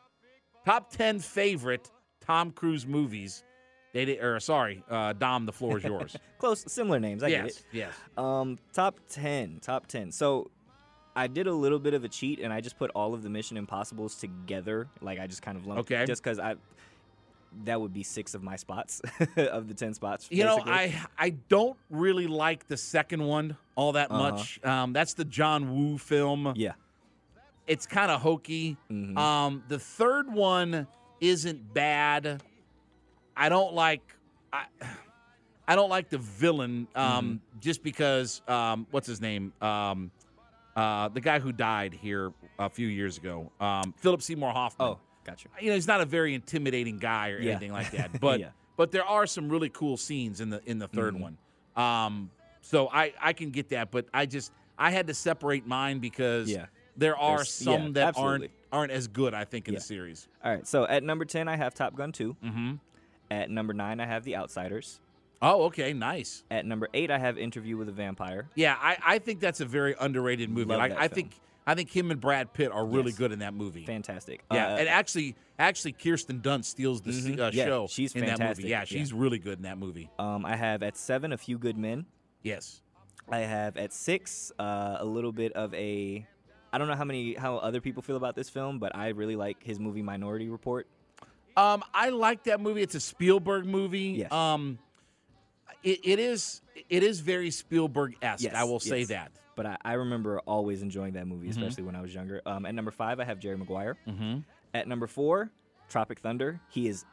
[0.65, 1.91] Top 10 favorite
[2.21, 3.43] Tom Cruise movies.
[3.95, 6.15] They did, or sorry, uh, Dom, the floor is yours.
[6.39, 7.23] Close, similar names.
[7.23, 7.65] I get yes, it.
[7.73, 7.93] yes.
[8.19, 10.11] Um, top ten, top ten.
[10.13, 10.51] So,
[11.17, 13.31] I did a little bit of a cheat, and I just put all of the
[13.31, 14.89] Mission Impossibles together.
[15.01, 16.05] Like I just kind of lumped, Okay.
[16.07, 16.57] just because I
[17.67, 19.01] that would be six of my spots
[19.37, 20.27] of the ten spots.
[20.29, 20.61] You know.
[20.67, 24.31] I I don't really like the second one all that Uh-huh.
[24.33, 24.61] much.
[24.65, 26.53] Um, that's the John Woo film.
[26.57, 26.73] Yeah.
[27.69, 28.77] It's kind of hokey.
[28.91, 29.17] Mhm.
[29.17, 30.89] Um, the third one
[31.21, 32.43] isn't bad.
[33.37, 34.03] I don't like
[34.53, 34.65] I
[35.67, 37.61] I don't like the villain um, Mm-hmm.
[37.61, 39.53] just because um, what's his name?
[39.63, 40.11] Um,
[40.77, 44.89] uh, the guy who died here a few years ago, um, Philip Seymour Hoffman.
[44.89, 45.49] Oh, gotcha.
[45.61, 47.53] You know, he's not a very intimidating guy or Yeah.
[47.53, 48.11] anything like that.
[48.21, 48.49] But Yeah.
[48.77, 51.21] but there are some really cool scenes in the in the 3rd Mhm.
[51.21, 51.39] one.
[51.77, 55.99] Um, so I I can get that, but I just I had to separate mine
[55.99, 56.67] because Yeah.
[56.97, 58.49] there are There's- some that absolutely.
[58.49, 59.33] aren't aren't as good.
[59.33, 59.79] I think in Yeah.
[59.81, 60.29] the series.
[60.45, 60.67] All right.
[60.67, 62.37] So at number ten, I have Top Gun two.
[62.45, 62.75] Mm-hmm.
[63.35, 65.01] At number nine, I have The Outsiders.
[65.43, 66.45] Oh, okay, nice.
[66.53, 68.49] At number eight, I have Interview with a Vampire.
[68.55, 70.71] Yeah, I, I think that's a very underrated movie.
[70.71, 71.15] Love I, that I film.
[71.15, 71.31] think
[71.67, 73.19] I think him and Brad Pitt are really Yes.
[73.19, 73.85] good in that movie.
[73.87, 74.45] Fantastic.
[74.53, 77.41] Yeah, Uh, and actually, actually, Kirsten Dunst steals the Mhm.
[77.41, 78.39] uh, Yeah, show she's in that movie.
[78.39, 78.65] fantastic.
[78.67, 78.85] Yeah, Yeah.
[78.85, 80.11] she's really good in that movie.
[80.19, 82.05] Um, I have at seven, A Few Good Men.
[82.43, 82.83] Yes.
[83.31, 86.27] I have at six uh, a little bit of a.
[86.73, 89.37] I don't know how many how other people feel about this film, but I really
[89.37, 90.87] like his movie Minority Report.
[91.57, 92.83] Um, I like that movie.
[92.83, 94.17] It's a Spielberg movie.
[94.19, 94.33] Yes.
[94.33, 94.79] Um,
[95.83, 98.43] it, it is it is very Spielberg esque.
[98.45, 99.09] Yes, I will say yes.
[99.09, 99.33] that.
[99.57, 101.51] But I, I remember always enjoying that movie, Mhm.
[101.53, 102.43] especially when I was younger.
[102.45, 103.97] Um, at number five, I have Jerry Maguire.
[104.09, 104.39] Mm-hmm.
[104.75, 105.51] At number four,
[105.89, 106.61] Tropic Thunder.
[106.71, 107.05] He is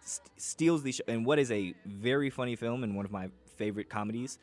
[0.00, 3.28] st- steals the show, and what is a very funny film and one of my
[3.56, 4.38] favorite comedies.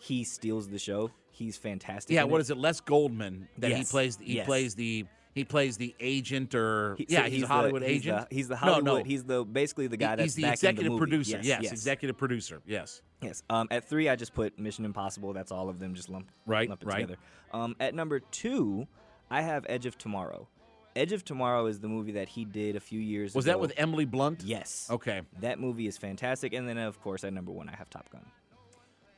[0.00, 1.10] He steals the show.
[1.30, 2.14] He's fantastic.
[2.14, 2.24] Yeah.
[2.24, 2.56] What is it?
[2.56, 4.18] Les Goldman that he plays.
[4.20, 4.46] He yes.
[4.46, 7.90] plays the he plays the agent or He- yeah so he's, a the- Hollywood he's
[7.90, 8.28] agent.
[8.30, 8.84] The, he's the Hollywood.
[8.84, 8.98] no.
[8.98, 9.04] no.
[9.04, 11.00] He's the basically the guy He- that's he's the executive movie.
[11.00, 11.36] producer.
[11.36, 11.72] Yes, Yes, yes.
[11.72, 12.60] executive producer.
[12.66, 13.02] Yes.
[13.22, 13.42] Yes.
[13.50, 15.32] Um, at three, I just put Mission Impossible.
[15.32, 16.94] That's all of them, just lump Right, lump it right.
[17.00, 17.16] together.
[17.52, 18.86] Um, at number two,
[19.30, 20.48] I have Edge of Tomorrow.
[20.96, 23.38] Edge of Tomorrow is the movie that he did a few years ago.
[23.38, 23.52] Was ago.
[23.52, 24.42] that with Emily Blunt?
[24.44, 24.88] Yes.
[24.90, 25.20] Okay.
[25.40, 26.52] That movie is fantastic.
[26.54, 28.24] And then, of course, at number one, I have Top Gun.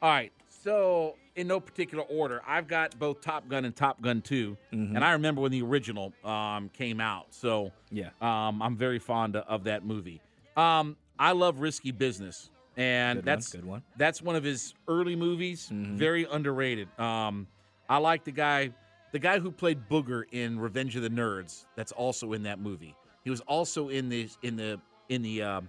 [0.02, 0.32] All right.
[0.62, 4.56] So, in no particular order, I've got both Top Gun and Top Gun 2.
[4.72, 4.94] Mhm.
[4.94, 7.32] And I remember when the original um, came out.
[7.34, 8.10] So, Yeah.
[8.20, 10.20] um, I'm very fond of, that movie.
[10.56, 12.50] Um, I love Risky Business.
[12.76, 13.82] And Good one, that's good one.
[13.96, 15.96] that's one of his early movies, Mhm.
[15.96, 16.88] very underrated.
[16.98, 17.46] Um,
[17.88, 18.70] I like the guy
[19.12, 21.66] the guy who played Booger in Revenge of the Nerds.
[21.74, 22.94] That's also in that movie.
[23.24, 25.68] He was also in the in the in the um,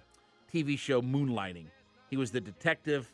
[0.53, 1.65] TV show Moonlighting.
[2.11, 3.11] He was the detective,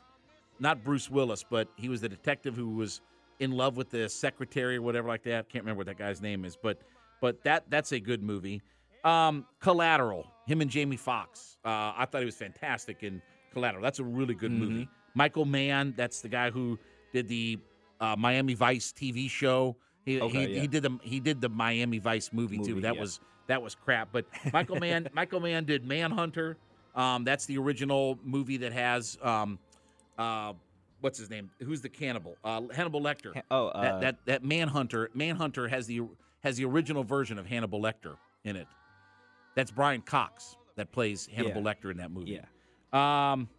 [0.60, 3.02] not Bruce Willis, but he was the detective who was
[3.39, 5.50] in love with the secretary or whatever like that.
[5.50, 6.80] Can't remember what that guy's name is, but
[7.22, 8.62] but that that's a good movie.
[9.04, 11.58] Um, Collateral, him and Jamie Foxx.
[11.63, 13.22] Uh, I thought he was fantastic in
[13.54, 13.82] Collateral.
[13.84, 14.60] That's a really good Mm-hmm.
[14.60, 14.89] movie.
[15.13, 16.78] Michael Mann, that's the guy who
[17.13, 17.58] did the
[18.00, 19.76] uh, Miami Vice TV show.
[20.06, 20.62] He, Okay, he, yeah.
[20.62, 22.82] he did the he did the Miami Vice movie, too.
[22.82, 23.02] That yeah.
[23.02, 24.10] was that was crap.
[24.12, 26.58] But Michael Mann Michael Mann did Manhunter.
[26.96, 29.60] Um, that's the original movie that has um,
[30.17, 30.53] uh,
[31.01, 31.49] what's his name?
[31.63, 32.36] Who's the cannibal?
[32.43, 33.39] Uh, Hannibal Lecter.
[33.51, 36.01] Oh, uh, that, that that Manhunter Manhunter has the
[36.43, 38.67] has the original version of Hannibal Lecter in it.
[39.56, 41.73] That's Brian Cox that plays Hannibal Yeah.
[41.73, 42.39] Lecter in that movie.
[42.93, 43.32] Yeah.
[43.32, 43.49] Um,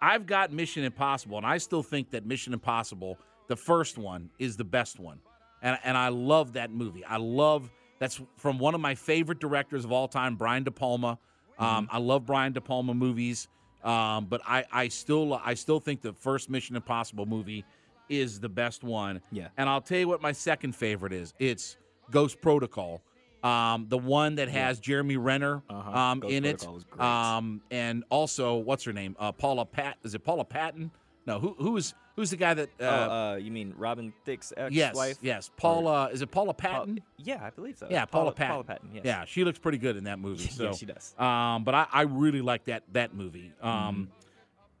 [0.00, 4.56] I've got Mission Impossible, and I still think that Mission Impossible, the first one, is
[4.56, 5.20] the best one,
[5.62, 7.04] and and I love that movie.
[7.04, 11.18] I love that's from one of my favorite directors of all time, Brian De Palma.
[11.58, 11.96] Um, Mm-hmm.
[11.96, 13.46] I love Brian De Palma movies,
[13.84, 17.64] um, but I I still I still think the first Mission Impossible movie
[18.08, 19.20] is the best one.
[19.30, 19.48] Yeah.
[19.56, 21.32] And I'll tell you what my second favorite is.
[21.38, 21.76] It's
[22.10, 23.00] Ghost Protocol.
[23.42, 25.90] Um, the one that has Jeremy Renner Uh-huh.
[25.98, 26.90] um, in Protocol it.
[26.90, 27.04] great.
[27.04, 29.16] Um, and also, what's her name?
[29.18, 29.96] Uh, Paula Pat.
[30.04, 30.90] Is it Paula Patton?
[31.26, 32.68] No, who who's who's the guy that?
[32.80, 35.18] Uh, oh, uh, you mean Robin Thicke's ex-wife?
[35.22, 35.48] yes.
[35.48, 36.08] Or- Paula.
[36.12, 37.00] Is it Paula Patton?
[37.18, 37.86] yeah, I believe so.
[37.90, 38.50] yeah, Paula, Paula Patton.
[38.52, 38.90] Paula Patton.
[38.94, 39.02] Yes.
[39.04, 40.42] Yeah, she looks pretty good in that movie.
[40.50, 41.14] Yeah, So she does.
[41.18, 43.52] Um, but I, I really like that that movie.
[43.62, 44.08] Um,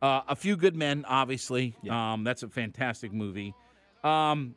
[0.00, 1.76] Uh, a Few Good Men, obviously.
[1.88, 3.54] Um, that's a fantastic movie.
[4.02, 4.56] Um,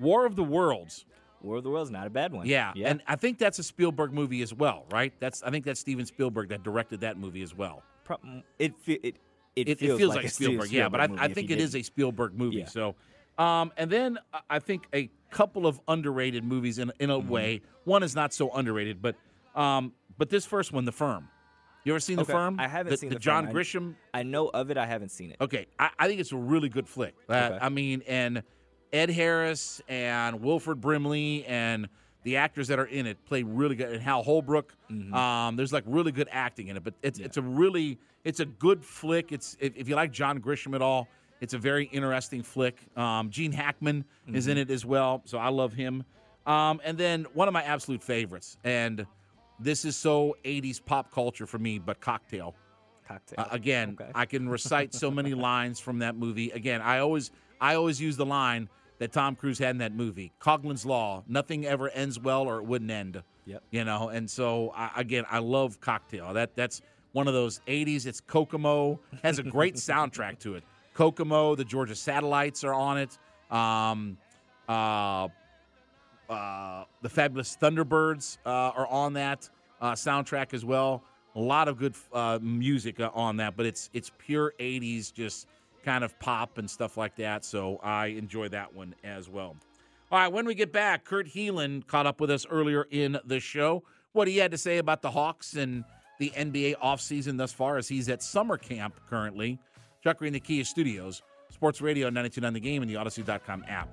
[0.00, 1.04] War of the Worlds.
[1.42, 2.46] War of the Worlds, not a bad one.
[2.46, 2.88] Yeah, yeah.
[2.88, 5.12] and I think that's a Spielberg movie as well, right?
[5.20, 7.82] That's I think that's Steven Spielberg that directed that movie as well.
[8.04, 8.18] Pro-
[8.58, 8.72] it,
[9.56, 11.80] it, it, It, feels, like, a Spielberg, yeah, but I, I think it is didn't.
[11.82, 12.58] a Spielberg movie.
[12.58, 12.66] Yeah.
[12.66, 12.94] So,
[13.38, 17.28] um, and then I- I think a couple of underrated movies in in a Mm-hmm.
[17.28, 17.60] way.
[17.84, 19.16] One is not so underrated, but
[19.54, 21.28] um, but this first one, The Firm.
[21.84, 22.58] You ever seen Okay, The Firm?
[22.60, 23.54] I haven't the, seen the The John Firm.
[23.54, 23.94] Grisham.
[24.12, 24.76] I know of it.
[24.76, 25.36] I haven't seen it.
[25.40, 27.14] Okay, I, I think it's a really good flick.
[27.28, 27.58] Uh, Okay.
[27.62, 28.42] I mean, and
[28.92, 31.88] Ed Harris and Wilford Brimley and
[32.24, 33.92] the actors that are in it play really good.
[33.92, 35.14] And Hal Holbrook, Mm-hmm.
[35.14, 36.82] um, there's like really good acting in it.
[36.84, 39.32] But it's it's a really it's a good flick.
[39.32, 41.08] It's if, if you like John Grisham at all,
[41.40, 42.76] it's a very interesting flick.
[42.96, 44.50] Um, Gene Hackman is Mm-hmm.
[44.52, 46.04] in it as well, so I love him.
[46.46, 49.06] Um, and then one of my absolute favorites, and
[49.58, 52.54] this is so 80s pop culture for me, but Cocktail.
[53.06, 53.36] Cocktail.
[53.38, 54.10] Uh, again, Okay.
[54.14, 56.50] I can recite so many lines from that movie.
[56.50, 60.32] Again, I always I always use the line that Tom Cruise had in that movie.
[60.40, 63.22] Coughlin's Law: Nothing ever ends well, or it wouldn't end.
[63.46, 63.62] Yep.
[63.70, 66.32] You know, and so I, again, I love Cocktail.
[66.34, 66.82] That that's
[67.16, 68.04] one of those '80s.
[68.04, 70.62] It's Kokomo has a great soundtrack to it.
[70.92, 73.18] Kokomo, the Georgia Satellites are on it.
[73.50, 74.18] Um,
[74.68, 75.28] uh,
[76.28, 79.48] uh, the Fabulous Thunderbirds uh, are on that
[79.80, 81.02] uh, soundtrack as well.
[81.36, 85.46] A lot of good uh, music uh, on that, but it's it's pure '80s, just
[85.84, 87.46] kind of pop and stuff like that.
[87.46, 89.56] So I enjoy that one as well.
[90.12, 93.40] All right, when we get back, Kurt Helin caught up with us earlier in the
[93.40, 93.84] show.
[94.12, 95.84] What he had to say about the Hawks and
[96.18, 99.58] the NBA offseason thus far as he's at summer camp currently.
[100.02, 103.88] Chuck Green, the Kia Studios, Sports Radio 929 The Game, and the Audacy.com app.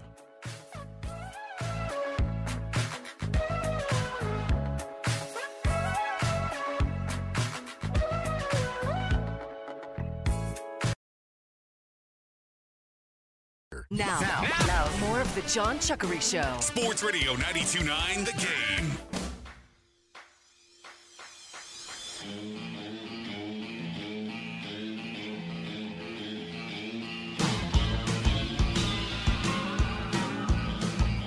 [13.89, 14.19] Now,
[14.65, 16.59] now, more of the Jon Chuckery Show.
[16.61, 19.12] Sports Radio 929 The Game.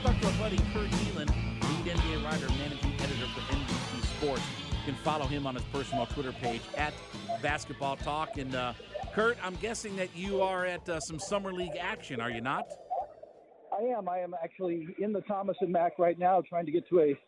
[0.02, 4.42] Talk to our buddy Kurt Helin, lead NBA writer, managing editor for NBC Sports.
[4.70, 6.94] You can follow him on his personal Twitter page at
[7.42, 8.38] Basketball Talk.
[8.38, 8.72] And uh,
[9.12, 12.66] Kurt, I'm guessing that you are at uh, some summer league action, are you not?
[13.76, 14.08] I am.
[14.08, 17.18] I am actually in the Thomas and Mack right now, trying to get to a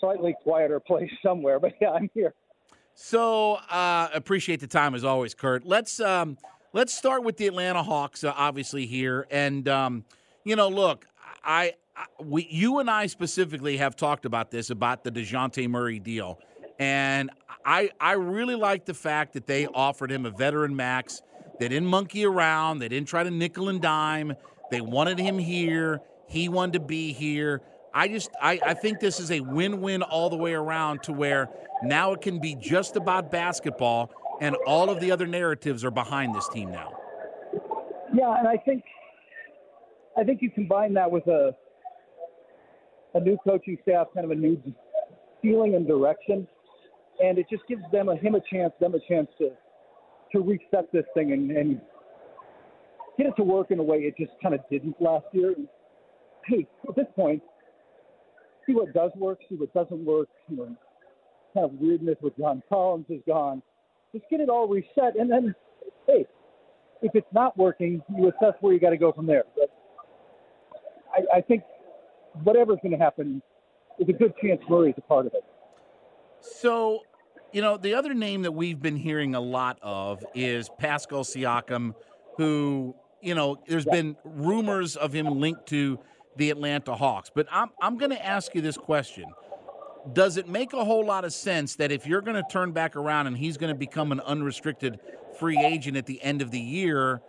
[0.00, 1.60] slightly quieter place somewhere.
[1.60, 2.34] But yeah, I'm here.
[3.02, 5.64] So uh, appreciate the time as always, Kurt.
[5.64, 6.36] Let's um,
[6.74, 10.04] let's start with the Atlanta Hawks, uh, obviously here, and um,
[10.44, 11.06] you know, look,
[11.42, 15.98] I, I we you and I specifically have talked about this about the Dejounte Murray
[15.98, 16.40] deal,
[16.78, 17.30] and
[17.64, 21.22] I I really like the fact that they offered him a veteran max.
[21.58, 22.80] They didn't monkey around.
[22.80, 24.34] They didn't try to nickel and dime.
[24.70, 26.02] They wanted him here.
[26.28, 27.62] He wanted to be here.
[27.92, 31.48] I just I, I think this is a win-win all the way around to where
[31.82, 36.34] now it can be just about basketball and all of the other narratives are behind
[36.34, 36.96] this team now.
[38.12, 38.84] Yeah, and I think
[40.16, 41.54] I think you combine that with a
[43.14, 44.60] a new coaching staff, kind of a new
[45.42, 46.46] feeling and direction,
[47.20, 49.50] and it just gives them a him a chance, them a chance to
[50.32, 51.80] to reset this thing and, and
[53.18, 55.54] get it to work in a way it just kind of didn't last year.
[56.46, 57.42] Hey, at this point,
[58.70, 60.28] see what does work, see what doesn't work.
[60.48, 60.76] You know,
[61.54, 63.62] kind of weirdness with John Collins is gone.
[64.12, 65.54] Just get it all reset, and then,
[66.06, 66.26] hey,
[67.02, 69.44] if it's not working, you assess where you got to go from there.
[69.56, 69.70] But
[71.12, 71.62] I, I think
[72.42, 73.40] whatever's going to happen,
[73.98, 75.44] there's a good chance Murray's a part of it.
[76.40, 77.00] So,
[77.52, 81.94] you know, the other name that we've been hearing a lot of is Pascal Siakam,
[82.36, 86.00] who, you know, there's been rumors of him linked to
[86.36, 87.30] the Atlanta Hawks.
[87.34, 89.26] But I'm, I'm going to ask you this question.
[90.12, 92.96] Does it make a whole lot of sense that if you're going to turn back
[92.96, 94.98] around and he's going to become an unrestricted
[95.38, 97.20] free agent at the end of the year,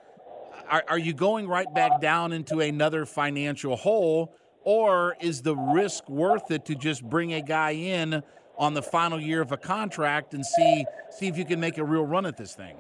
[0.70, 4.34] are, are you going right back down into another financial hole?
[4.64, 8.24] Or is the risk worth it to just bring a guy in
[8.58, 11.84] on the final year of a contract and see see if you can make a
[11.84, 12.78] real run at this thing?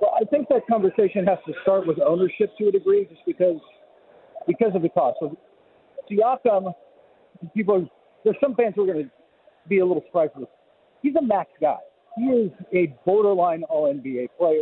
[0.00, 3.60] Well, I think that conversation has to start with ownership to a degree, just because
[4.46, 5.18] because of the cost.
[5.20, 5.36] So
[6.10, 6.72] Siakam,
[7.54, 7.88] people,
[8.24, 9.10] there's some fans who are going to
[9.68, 10.48] be a little surprised with.
[11.02, 11.76] He's a max guy.
[12.16, 14.60] He is a borderline All NBA player.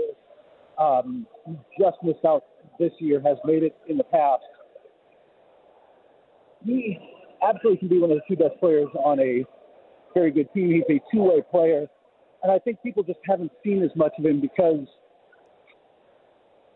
[0.79, 2.45] Um, he just missed out
[2.79, 3.21] this year.
[3.21, 4.43] Has made it in the past.
[6.65, 6.99] He
[7.47, 9.45] absolutely can be one of the two best players on a
[10.15, 10.73] very good team.
[10.73, 11.87] He's a two-way player,
[12.43, 14.87] and I think people just haven't seen as much of him because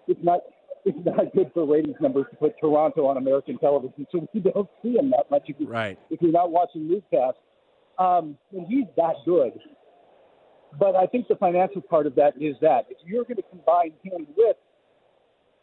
[0.06, 0.40] it's not
[0.88, 4.68] it's not good for ratings numbers to put Toronto on American television, so we don't
[4.82, 5.98] see him that much if, you, right.
[6.10, 7.38] if you're not watching newscasts.
[7.98, 9.52] Um, and he's that good.
[10.78, 13.92] But I think the financial part of that is that if you're going to combine
[14.02, 14.56] him with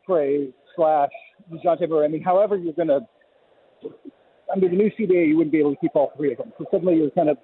[0.07, 1.11] Trae slash
[1.51, 3.01] Dejounte Murray, I mean, however you're going to,
[4.53, 6.51] under the new CBA, you wouldn't be able to keep all three of them.
[6.57, 7.37] So suddenly you're kind of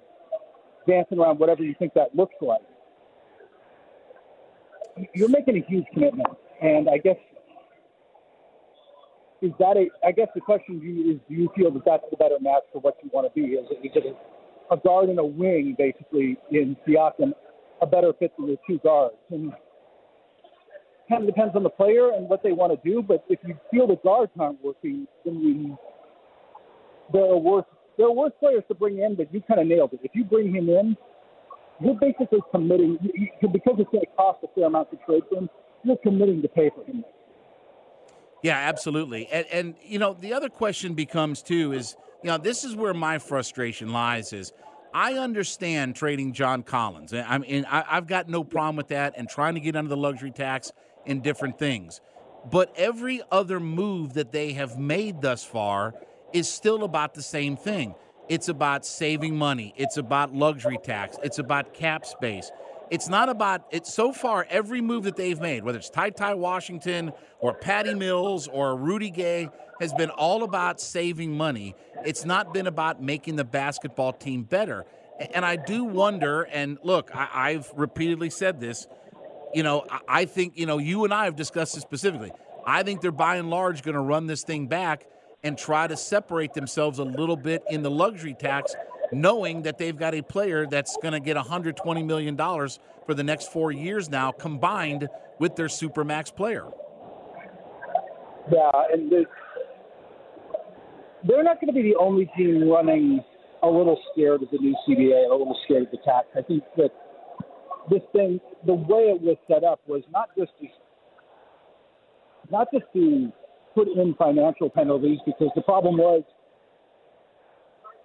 [0.86, 2.60] dancing around whatever you think that looks like.
[5.14, 6.28] You're making a huge commitment,
[6.60, 7.16] and I guess
[9.42, 9.88] is that a?
[10.06, 12.62] I guess the question to you is: Do you feel that that's the better match
[12.72, 13.48] for what you want to be?
[13.54, 14.16] Is is it
[14.70, 17.32] a guard and a wing, basically, in Siakam,
[17.82, 19.16] a better fit than the two guards?
[19.30, 19.52] And
[21.08, 23.02] kind of depends on the player and what they want to do.
[23.02, 25.78] But if you feel the guards aren't working, then you,
[27.12, 27.66] there are worse
[27.98, 29.16] there are worse players to bring in.
[29.16, 30.00] But you kind of nailed it.
[30.04, 30.96] If you bring him in,
[31.80, 32.96] you're basically committing
[33.40, 35.50] because it's going to cost a fair amount to trade for him.
[35.82, 37.04] You're committing to pay for him.
[38.42, 39.28] Yeah, absolutely.
[39.28, 42.94] And, and you know, the other question becomes too is, you know, this is where
[42.94, 44.32] my frustration lies.
[44.32, 44.52] Is
[44.92, 47.14] I understand trading John Collins.
[47.14, 50.30] I mean, I've got no problem with that, and trying to get under the luxury
[50.30, 50.72] tax
[51.06, 52.00] and different things.
[52.50, 55.94] But every other move that they have made thus far
[56.32, 57.94] is still about the same thing.
[58.28, 59.74] It's about saving money.
[59.76, 61.16] It's about luxury tax.
[61.22, 62.50] It's about cap space.
[62.92, 63.86] It's not about it.
[63.86, 68.48] So far, every move that they've made, whether it's Ty Ty Washington or Patty Mills
[68.48, 69.48] or Rudy Gay,
[69.80, 71.74] has been all about saving money.
[72.04, 74.84] It's not been about making the basketball team better.
[75.32, 76.42] And I do wonder.
[76.42, 78.86] And look, I, have repeatedly said this.
[79.54, 82.30] You know, I think you know you and I have discussed this specifically.
[82.66, 85.06] I think they're by and large going to run this thing back
[85.42, 88.74] and try to separate themselves a little bit in the luxury tax
[89.12, 93.52] knowing that they've got a player that's going to get $120 million for the next
[93.52, 95.08] four years now, combined
[95.38, 96.66] with their Supermax player.
[98.50, 99.12] Yeah, and
[101.28, 103.22] they're not going to be the only team running
[103.62, 106.26] a little scared of the new CBA, a little scared of the tax.
[106.36, 106.90] I think that
[107.90, 110.66] this thing, the way it was set up, was not just to,
[112.50, 113.30] not just to
[113.74, 116.22] put in financial penalties, because the problem was–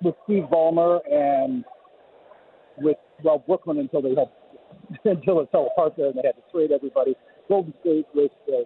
[0.02, 1.64] with Steve Ballmer and
[2.78, 4.30] with well Brooklyn until they had
[5.06, 7.16] until it fell apart there and they had to trade everybody.
[7.50, 8.66] Golden State was the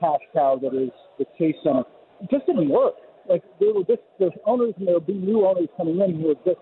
[0.00, 1.84] cash cow that is the Chase Center.
[2.20, 2.94] It just didn't work.
[3.28, 6.30] Like they were just there's owners and there will be new owners coming in who
[6.30, 6.60] are just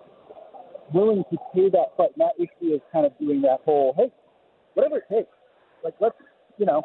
[0.94, 2.10] willing to pay that fight.
[2.16, 4.10] Mat Ishbia is kind of doing that whole hey,
[4.74, 5.32] whatever it takes.
[5.84, 6.16] Like let's
[6.58, 6.82] you know,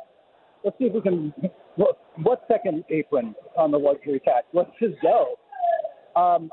[0.64, 1.34] let's see if we can
[1.76, 4.46] what, what second apron on the luxury tax.
[4.54, 5.36] Let's just go.
[6.20, 6.50] Um,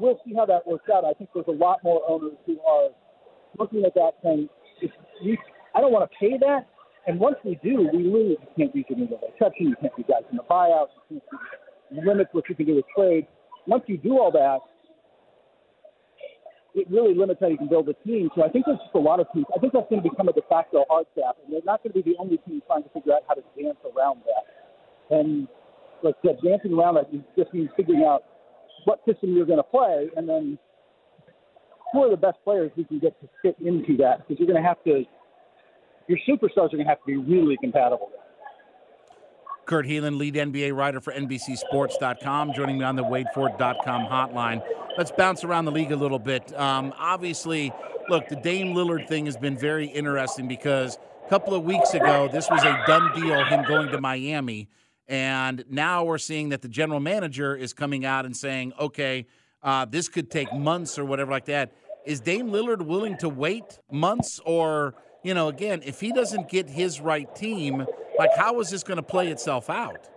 [0.00, 1.04] we'll see how that works out.
[1.04, 2.90] I think there's a lot more owners who are
[3.58, 4.48] looking at that saying,
[4.80, 4.90] if
[5.22, 5.38] we,
[5.74, 6.66] I don't want to pay that.
[7.06, 8.38] And once we do, we lose.
[8.40, 9.68] You can't use it in the exception.
[9.68, 10.88] You can't do guys in the buyout.
[11.10, 13.26] You can't limit what you can do with trade.
[13.66, 14.60] Once you do all that,
[16.74, 18.30] it really limits how you can build a team.
[18.34, 19.46] So I think there's just a lot of teams.
[19.54, 21.92] I think that's going to become a de facto hard cap, and they're not going
[21.92, 25.16] to be the only team trying to figure out how to dance around that.
[25.16, 25.46] And
[26.02, 28.24] like I said, dancing around that just means figuring out
[28.84, 30.58] what system you're going to play, and then
[31.92, 34.26] who are the best players we can get to fit into that?
[34.26, 35.04] Because you're going to have to,
[36.08, 38.10] your superstars are going to have to be really compatible.
[39.66, 44.62] Kurt Helin, lead NBA writer for NBCSports.com, joining me on the WadeFord.com hotline.
[44.98, 46.54] Let's bounce around the league a little bit.
[46.58, 47.72] Um, obviously,
[48.08, 52.28] look, the Dame Lillard thing has been very interesting because a couple of weeks ago,
[52.30, 54.68] this was a done deal, him going to Miami.
[55.08, 59.26] And now we're seeing that the general manager is coming out and saying, okay,
[59.62, 61.72] uh, this could take months or whatever like that.
[62.04, 64.40] Is Dame Lillard willing to wait months?
[64.44, 67.86] Or, you know, again, if he doesn't get his right team,
[68.18, 70.08] like how is this going to play itself out?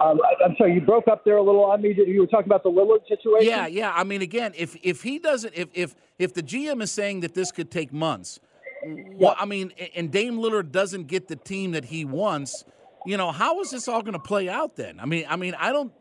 [0.00, 1.92] Um, I'm sorry, you broke up there a little on me.
[1.92, 3.48] You were talking about the Lillard situation.
[3.48, 3.92] Yeah, yeah.
[3.92, 7.34] I mean, again, if if he doesn't, if if if the GM is saying that
[7.34, 8.38] this could take months,
[8.84, 12.64] well, I mean, and Dame Lillard doesn't get the team that he wants,
[13.06, 15.00] you know, how is this all going to play out then?
[15.00, 15.92] I mean, I mean, I don't.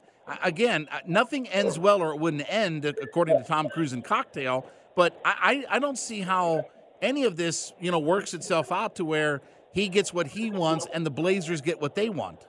[0.43, 4.65] Again, uh, nothing ends well, or it wouldn't end, according to Tom Cruise and Cocktail.
[4.93, 6.65] But I, I, don't see how
[7.01, 9.41] any of this, you know, works itself out to where
[9.71, 12.45] he gets what he wants and the Blazers get what they want.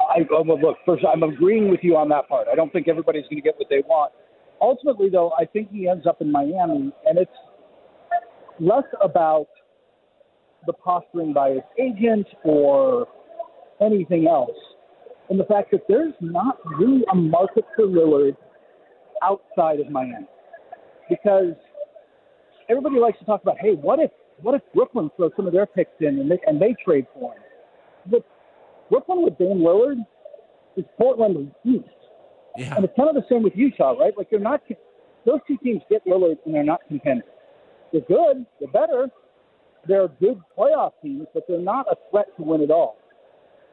[0.00, 2.46] I, look, first, I'm agreeing with you on that part.
[2.50, 4.12] I don't think everybody's going to get what they want.
[4.60, 7.30] Ultimately, though, I think he ends up in Miami, and it's
[8.60, 9.48] less about
[10.66, 13.06] the posturing by his agent or
[13.80, 14.56] anything else.
[15.28, 18.36] And the fact that there's not really a market for Lillard
[19.22, 20.26] outside of Miami.
[21.08, 21.54] Because
[22.68, 24.10] everybody likes to talk about, hey, what if
[24.42, 27.32] what if Brooklyn throws some of their picks in and they, and they trade for
[27.32, 27.42] him?
[28.10, 28.22] with
[28.90, 29.98] Brooklyn with Dame Lillard
[30.76, 31.84] is Portland East.
[32.56, 32.74] Yeah.
[32.76, 34.16] And it's kind of the same with Utah, right?
[34.16, 34.62] Like they're not
[35.24, 37.28] those two teams get Lillard and they're not contenders.
[37.92, 39.08] They're good, they're better,
[39.88, 42.96] they're good playoff teams, but they're not a threat to win it all.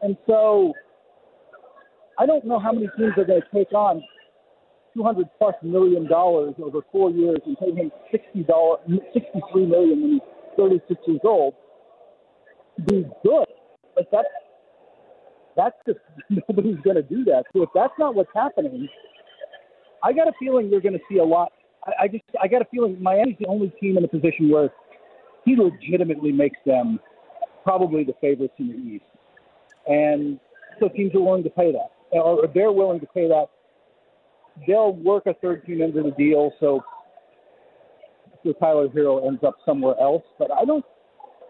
[0.02, 0.74] And so
[2.20, 4.04] I don't know how many teams are going to take on
[4.96, 8.80] 200 plus million dollars over four years and pay him 60 dollars,
[9.14, 10.22] 63 million when he's
[10.58, 11.56] 36 years old.
[12.88, 13.46] Be good,
[13.96, 14.28] but that's
[15.56, 16.00] that's just
[16.50, 17.46] nobody's going to do that.
[17.54, 18.88] So if that's not what's happening,
[20.04, 21.52] I got a feeling you're going to see a lot.
[21.86, 24.70] I, I just I got a feeling Miami's the only team in a position where
[25.46, 27.00] he legitimately makes them
[27.64, 29.06] probably the favorites in the East,
[29.88, 30.40] and
[30.80, 33.48] so teams are willing to pay that, or they're willing to pay that.
[34.68, 36.84] They'll work a third team into the deal, so
[38.44, 40.24] so Tyler Herro ends up somewhere else.
[40.38, 40.86] But I don't,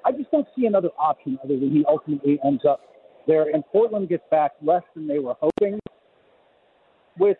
[0.06, 2.82] I just don't see another option other than he ultimately ends up
[3.28, 3.50] there.
[3.54, 5.80] And Portland gets back less than they were hoping,
[7.18, 7.40] which,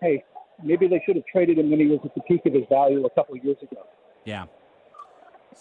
[0.00, 0.24] hey,
[0.62, 3.04] maybe they should have traded him when he was at the peak of his value
[3.04, 3.82] a couple of years ago.
[4.24, 4.46] Yeah.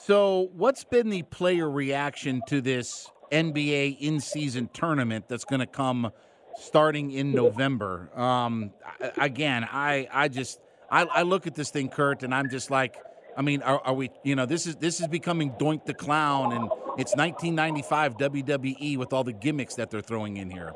[0.05, 6.11] So, what's been the player reaction to this NBA in-season tournament that's going to come
[6.55, 8.09] starting in November?
[8.15, 8.71] Um,
[9.17, 12.95] again, I I just I, I look at this thing, Kurt, and I'm just like,
[13.35, 14.11] I mean, are, are, we?
[14.23, 16.65] You know, this is this is becoming Doink the Clown, and
[16.97, 20.73] it's 1995 WWE with all the gimmicks that they're throwing in here.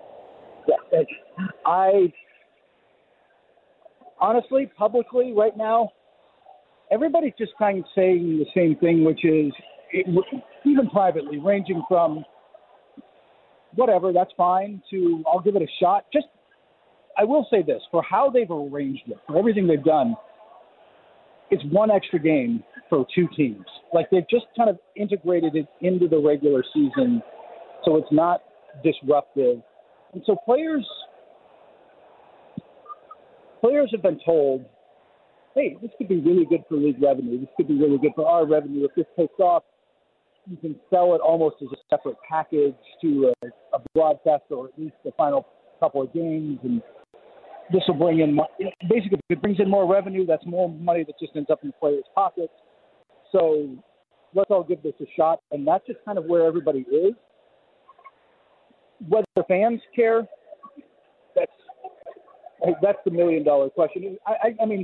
[0.67, 1.03] Yeah,
[1.65, 2.11] I
[4.19, 5.91] honestly, publicly, right now,
[6.91, 9.51] everybody's just kind of saying the same thing, which is
[9.91, 10.05] it,
[10.65, 12.23] even privately, ranging from
[13.75, 16.05] whatever, that's fine, to I'll give it a shot.
[16.11, 16.27] Just,
[17.17, 20.15] I will say this for how they've arranged it, for everything they've done,
[21.49, 23.65] it's one extra game for two teams.
[23.93, 27.21] Like they've just kind of integrated it into the regular season,
[27.83, 28.41] so it's not
[28.83, 29.61] disruptive.
[30.13, 30.85] And so players
[33.61, 34.65] players have been told,
[35.55, 37.39] hey, this could be really good for league revenue.
[37.39, 38.85] This could be really good for our revenue.
[38.85, 39.63] If this takes off,
[40.49, 44.79] you can sell it almost as a separate package to a, a broadcaster or at
[44.79, 45.45] least the final
[45.79, 46.59] couple of games.
[46.63, 46.81] And
[47.71, 48.39] this will bring in,
[48.89, 51.69] basically, if it brings in more revenue, that's more money that just ends up in
[51.69, 52.53] the players' pockets.
[53.31, 53.69] So
[54.33, 55.39] let's all give this a shot.
[55.51, 57.13] And that's just kind of where everybody is.
[59.07, 60.27] Whether fans care,
[61.35, 61.51] that's
[62.81, 64.17] that's the million dollar question.
[64.27, 64.83] I, I, I mean,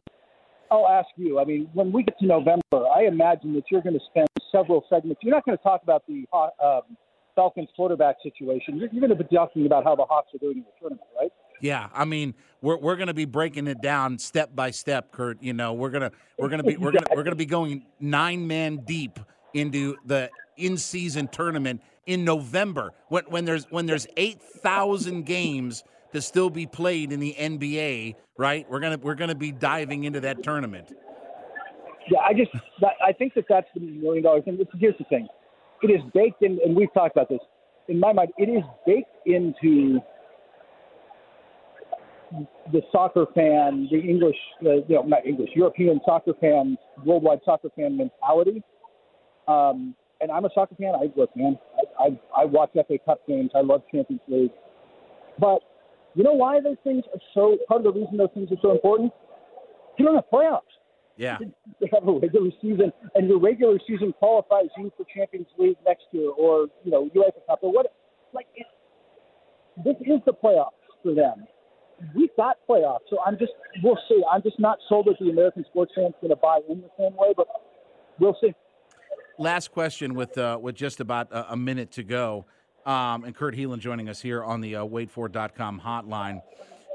[0.71, 1.39] I'll ask you.
[1.39, 4.85] I mean, when we get to November, I imagine that you're going to spend several
[4.89, 5.21] segments.
[5.23, 6.97] You're not going to talk about the um,
[7.35, 8.77] Falcons quarterback situation.
[8.77, 11.07] You're, you're going to be talking about how the Hawks are doing in the tournament,
[11.19, 11.31] right?
[11.61, 15.41] Yeah, I mean, we're we're going to be breaking it down step by step, Kurt.
[15.41, 18.77] You know, we're gonna we're gonna be we're gonna we're gonna be going nine man
[18.85, 19.19] deep
[19.55, 25.83] into the in season tournament in November when when there's when there's eight thousand games
[26.13, 28.65] to still be played in the NBA, right?
[28.69, 30.93] We're gonna we're gonna be diving into that tournament.
[32.09, 32.51] Yeah, I just
[33.05, 34.59] I think that that's the million dollar thing.
[34.79, 35.27] Here's the thing,
[35.83, 37.39] it is baked in, and we've talked about this.
[37.87, 39.99] In my mind, it is baked into
[42.71, 44.35] the soccer fan, the English,
[44.65, 48.61] uh, you know, not English, European soccer fan, worldwide soccer fan mentality.
[49.47, 50.93] Um, and I'm a soccer fan.
[50.95, 51.57] I look, man,
[51.99, 53.51] I, I, I watch FA Cup games.
[53.55, 54.51] I love Champions League.
[55.39, 55.59] But
[56.17, 57.57] you know why those things are so?
[57.67, 59.13] Part of the reason those things are so important.
[59.99, 60.61] You don't have playoffs.
[61.15, 61.37] Yeah.
[61.39, 66.05] You have a regular season, and your regular season qualifies you for Champions League next
[66.11, 67.93] year, or you know UEFA Cup, or what.
[68.33, 68.65] Like it,
[69.85, 70.71] this is the playoffs
[71.03, 71.45] for them.
[72.15, 73.53] We've got playoffs, so I'm just
[73.83, 74.21] we'll see.
[74.31, 77.15] I'm just not sold that the American sports fans going to buy in the same
[77.15, 77.47] way, but
[78.19, 78.53] we'll see.
[79.37, 82.45] Last question with uh, with just about a, a minute to go.
[82.87, 86.41] Um, and Kurt Helin joining us here on the uh, WadeFord.com hotline.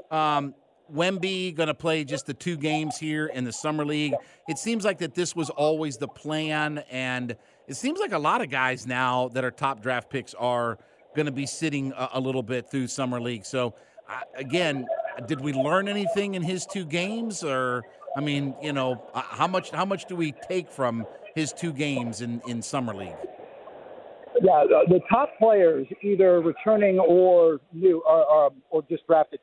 [0.09, 0.55] Um,
[0.91, 4.15] Wemby going to play just the two games here in the summer league.
[4.47, 7.37] It seems like that this was always the plan, and
[7.67, 10.79] it seems like a lot of guys now that are top draft picks are
[11.15, 13.45] going to be sitting a, a, little bit through summer league.
[13.45, 13.75] So,
[14.09, 14.87] uh, again,
[15.27, 17.83] did we learn anything in his two games, or
[18.17, 21.71] I mean, you know, uh, how much how much do we take from his two
[21.71, 23.15] games in in summer league?
[24.43, 29.39] Yeah, the, the top players, either returning or new, or, or, or just drafted,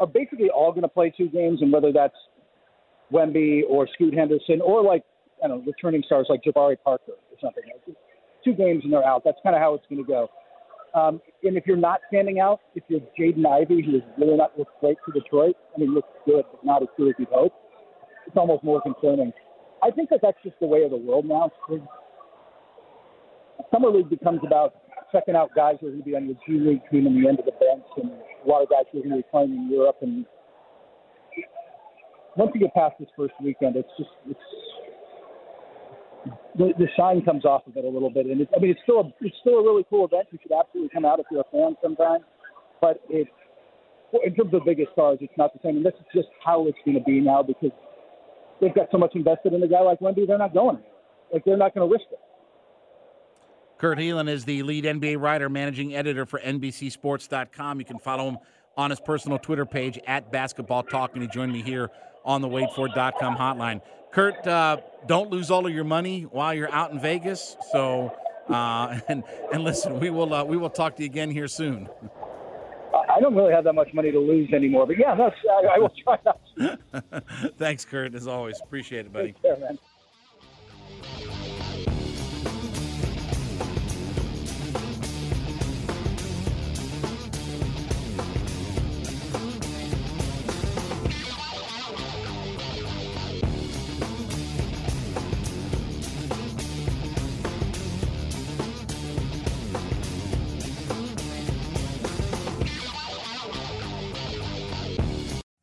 [0.00, 2.16] are basically all going to play two games, and whether that's
[3.12, 5.04] Wemby or Scoot Henderson or like
[5.42, 7.62] I know returning stars like Jabari Parker or something.
[8.44, 9.22] Two games and they're out.
[9.24, 10.28] That's kind of how it's going to go.
[10.94, 14.58] Um, and if you're not standing out, if you're Jaden Ivey, who has really not
[14.58, 17.52] looked great for Detroit, I mean, looks good, but not as good as you'd hope,
[18.26, 19.32] it's almost more concerning.
[19.82, 21.50] I think that that's just the way of the world now.
[23.72, 24.74] Summer League becomes about
[25.12, 27.28] checking out guys who are going to be on your G League team in the
[27.28, 29.50] end of the bench, and a lot of guys who are going to be playing
[29.50, 29.96] in Europe.
[30.02, 30.24] And
[32.36, 34.40] once you get past this first weekend, it's just it's
[36.56, 38.26] the, the shine comes off of it a little bit.
[38.26, 40.28] And it's, I mean, it's still a, it's still a really cool event.
[40.30, 42.20] You should absolutely come out if you're a fan sometime.
[42.80, 43.28] But it,
[44.12, 45.76] in terms of the biggest stars, it's not the same.
[45.76, 47.72] And this is just how it's going to be now because
[48.60, 50.26] they've got so much invested in a guy like Wemby.
[50.26, 50.78] They're not going.
[51.32, 52.18] Like they're not going to risk it.
[53.80, 57.78] Kurt Helin is the lead NBA writer, managing editor for NBCSports.com.
[57.78, 58.38] You can follow him
[58.76, 61.88] on his personal Twitter page at Basketball Talk, and he joined me here
[62.22, 63.80] on the WadeFord.com hotline.
[64.12, 67.56] Kurt, uh, don't lose all of your money while you're out in Vegas.
[67.72, 68.14] So,
[68.50, 71.88] uh, and and listen, we will uh, we will talk to you again here soon.
[72.92, 75.78] I don't really have that much money to lose anymore, but yeah, that's, I, I
[75.78, 77.50] will try not to.
[77.58, 78.14] Thanks, Kurt.
[78.14, 79.32] As always, appreciate it, buddy.
[79.32, 79.78] Take care, man.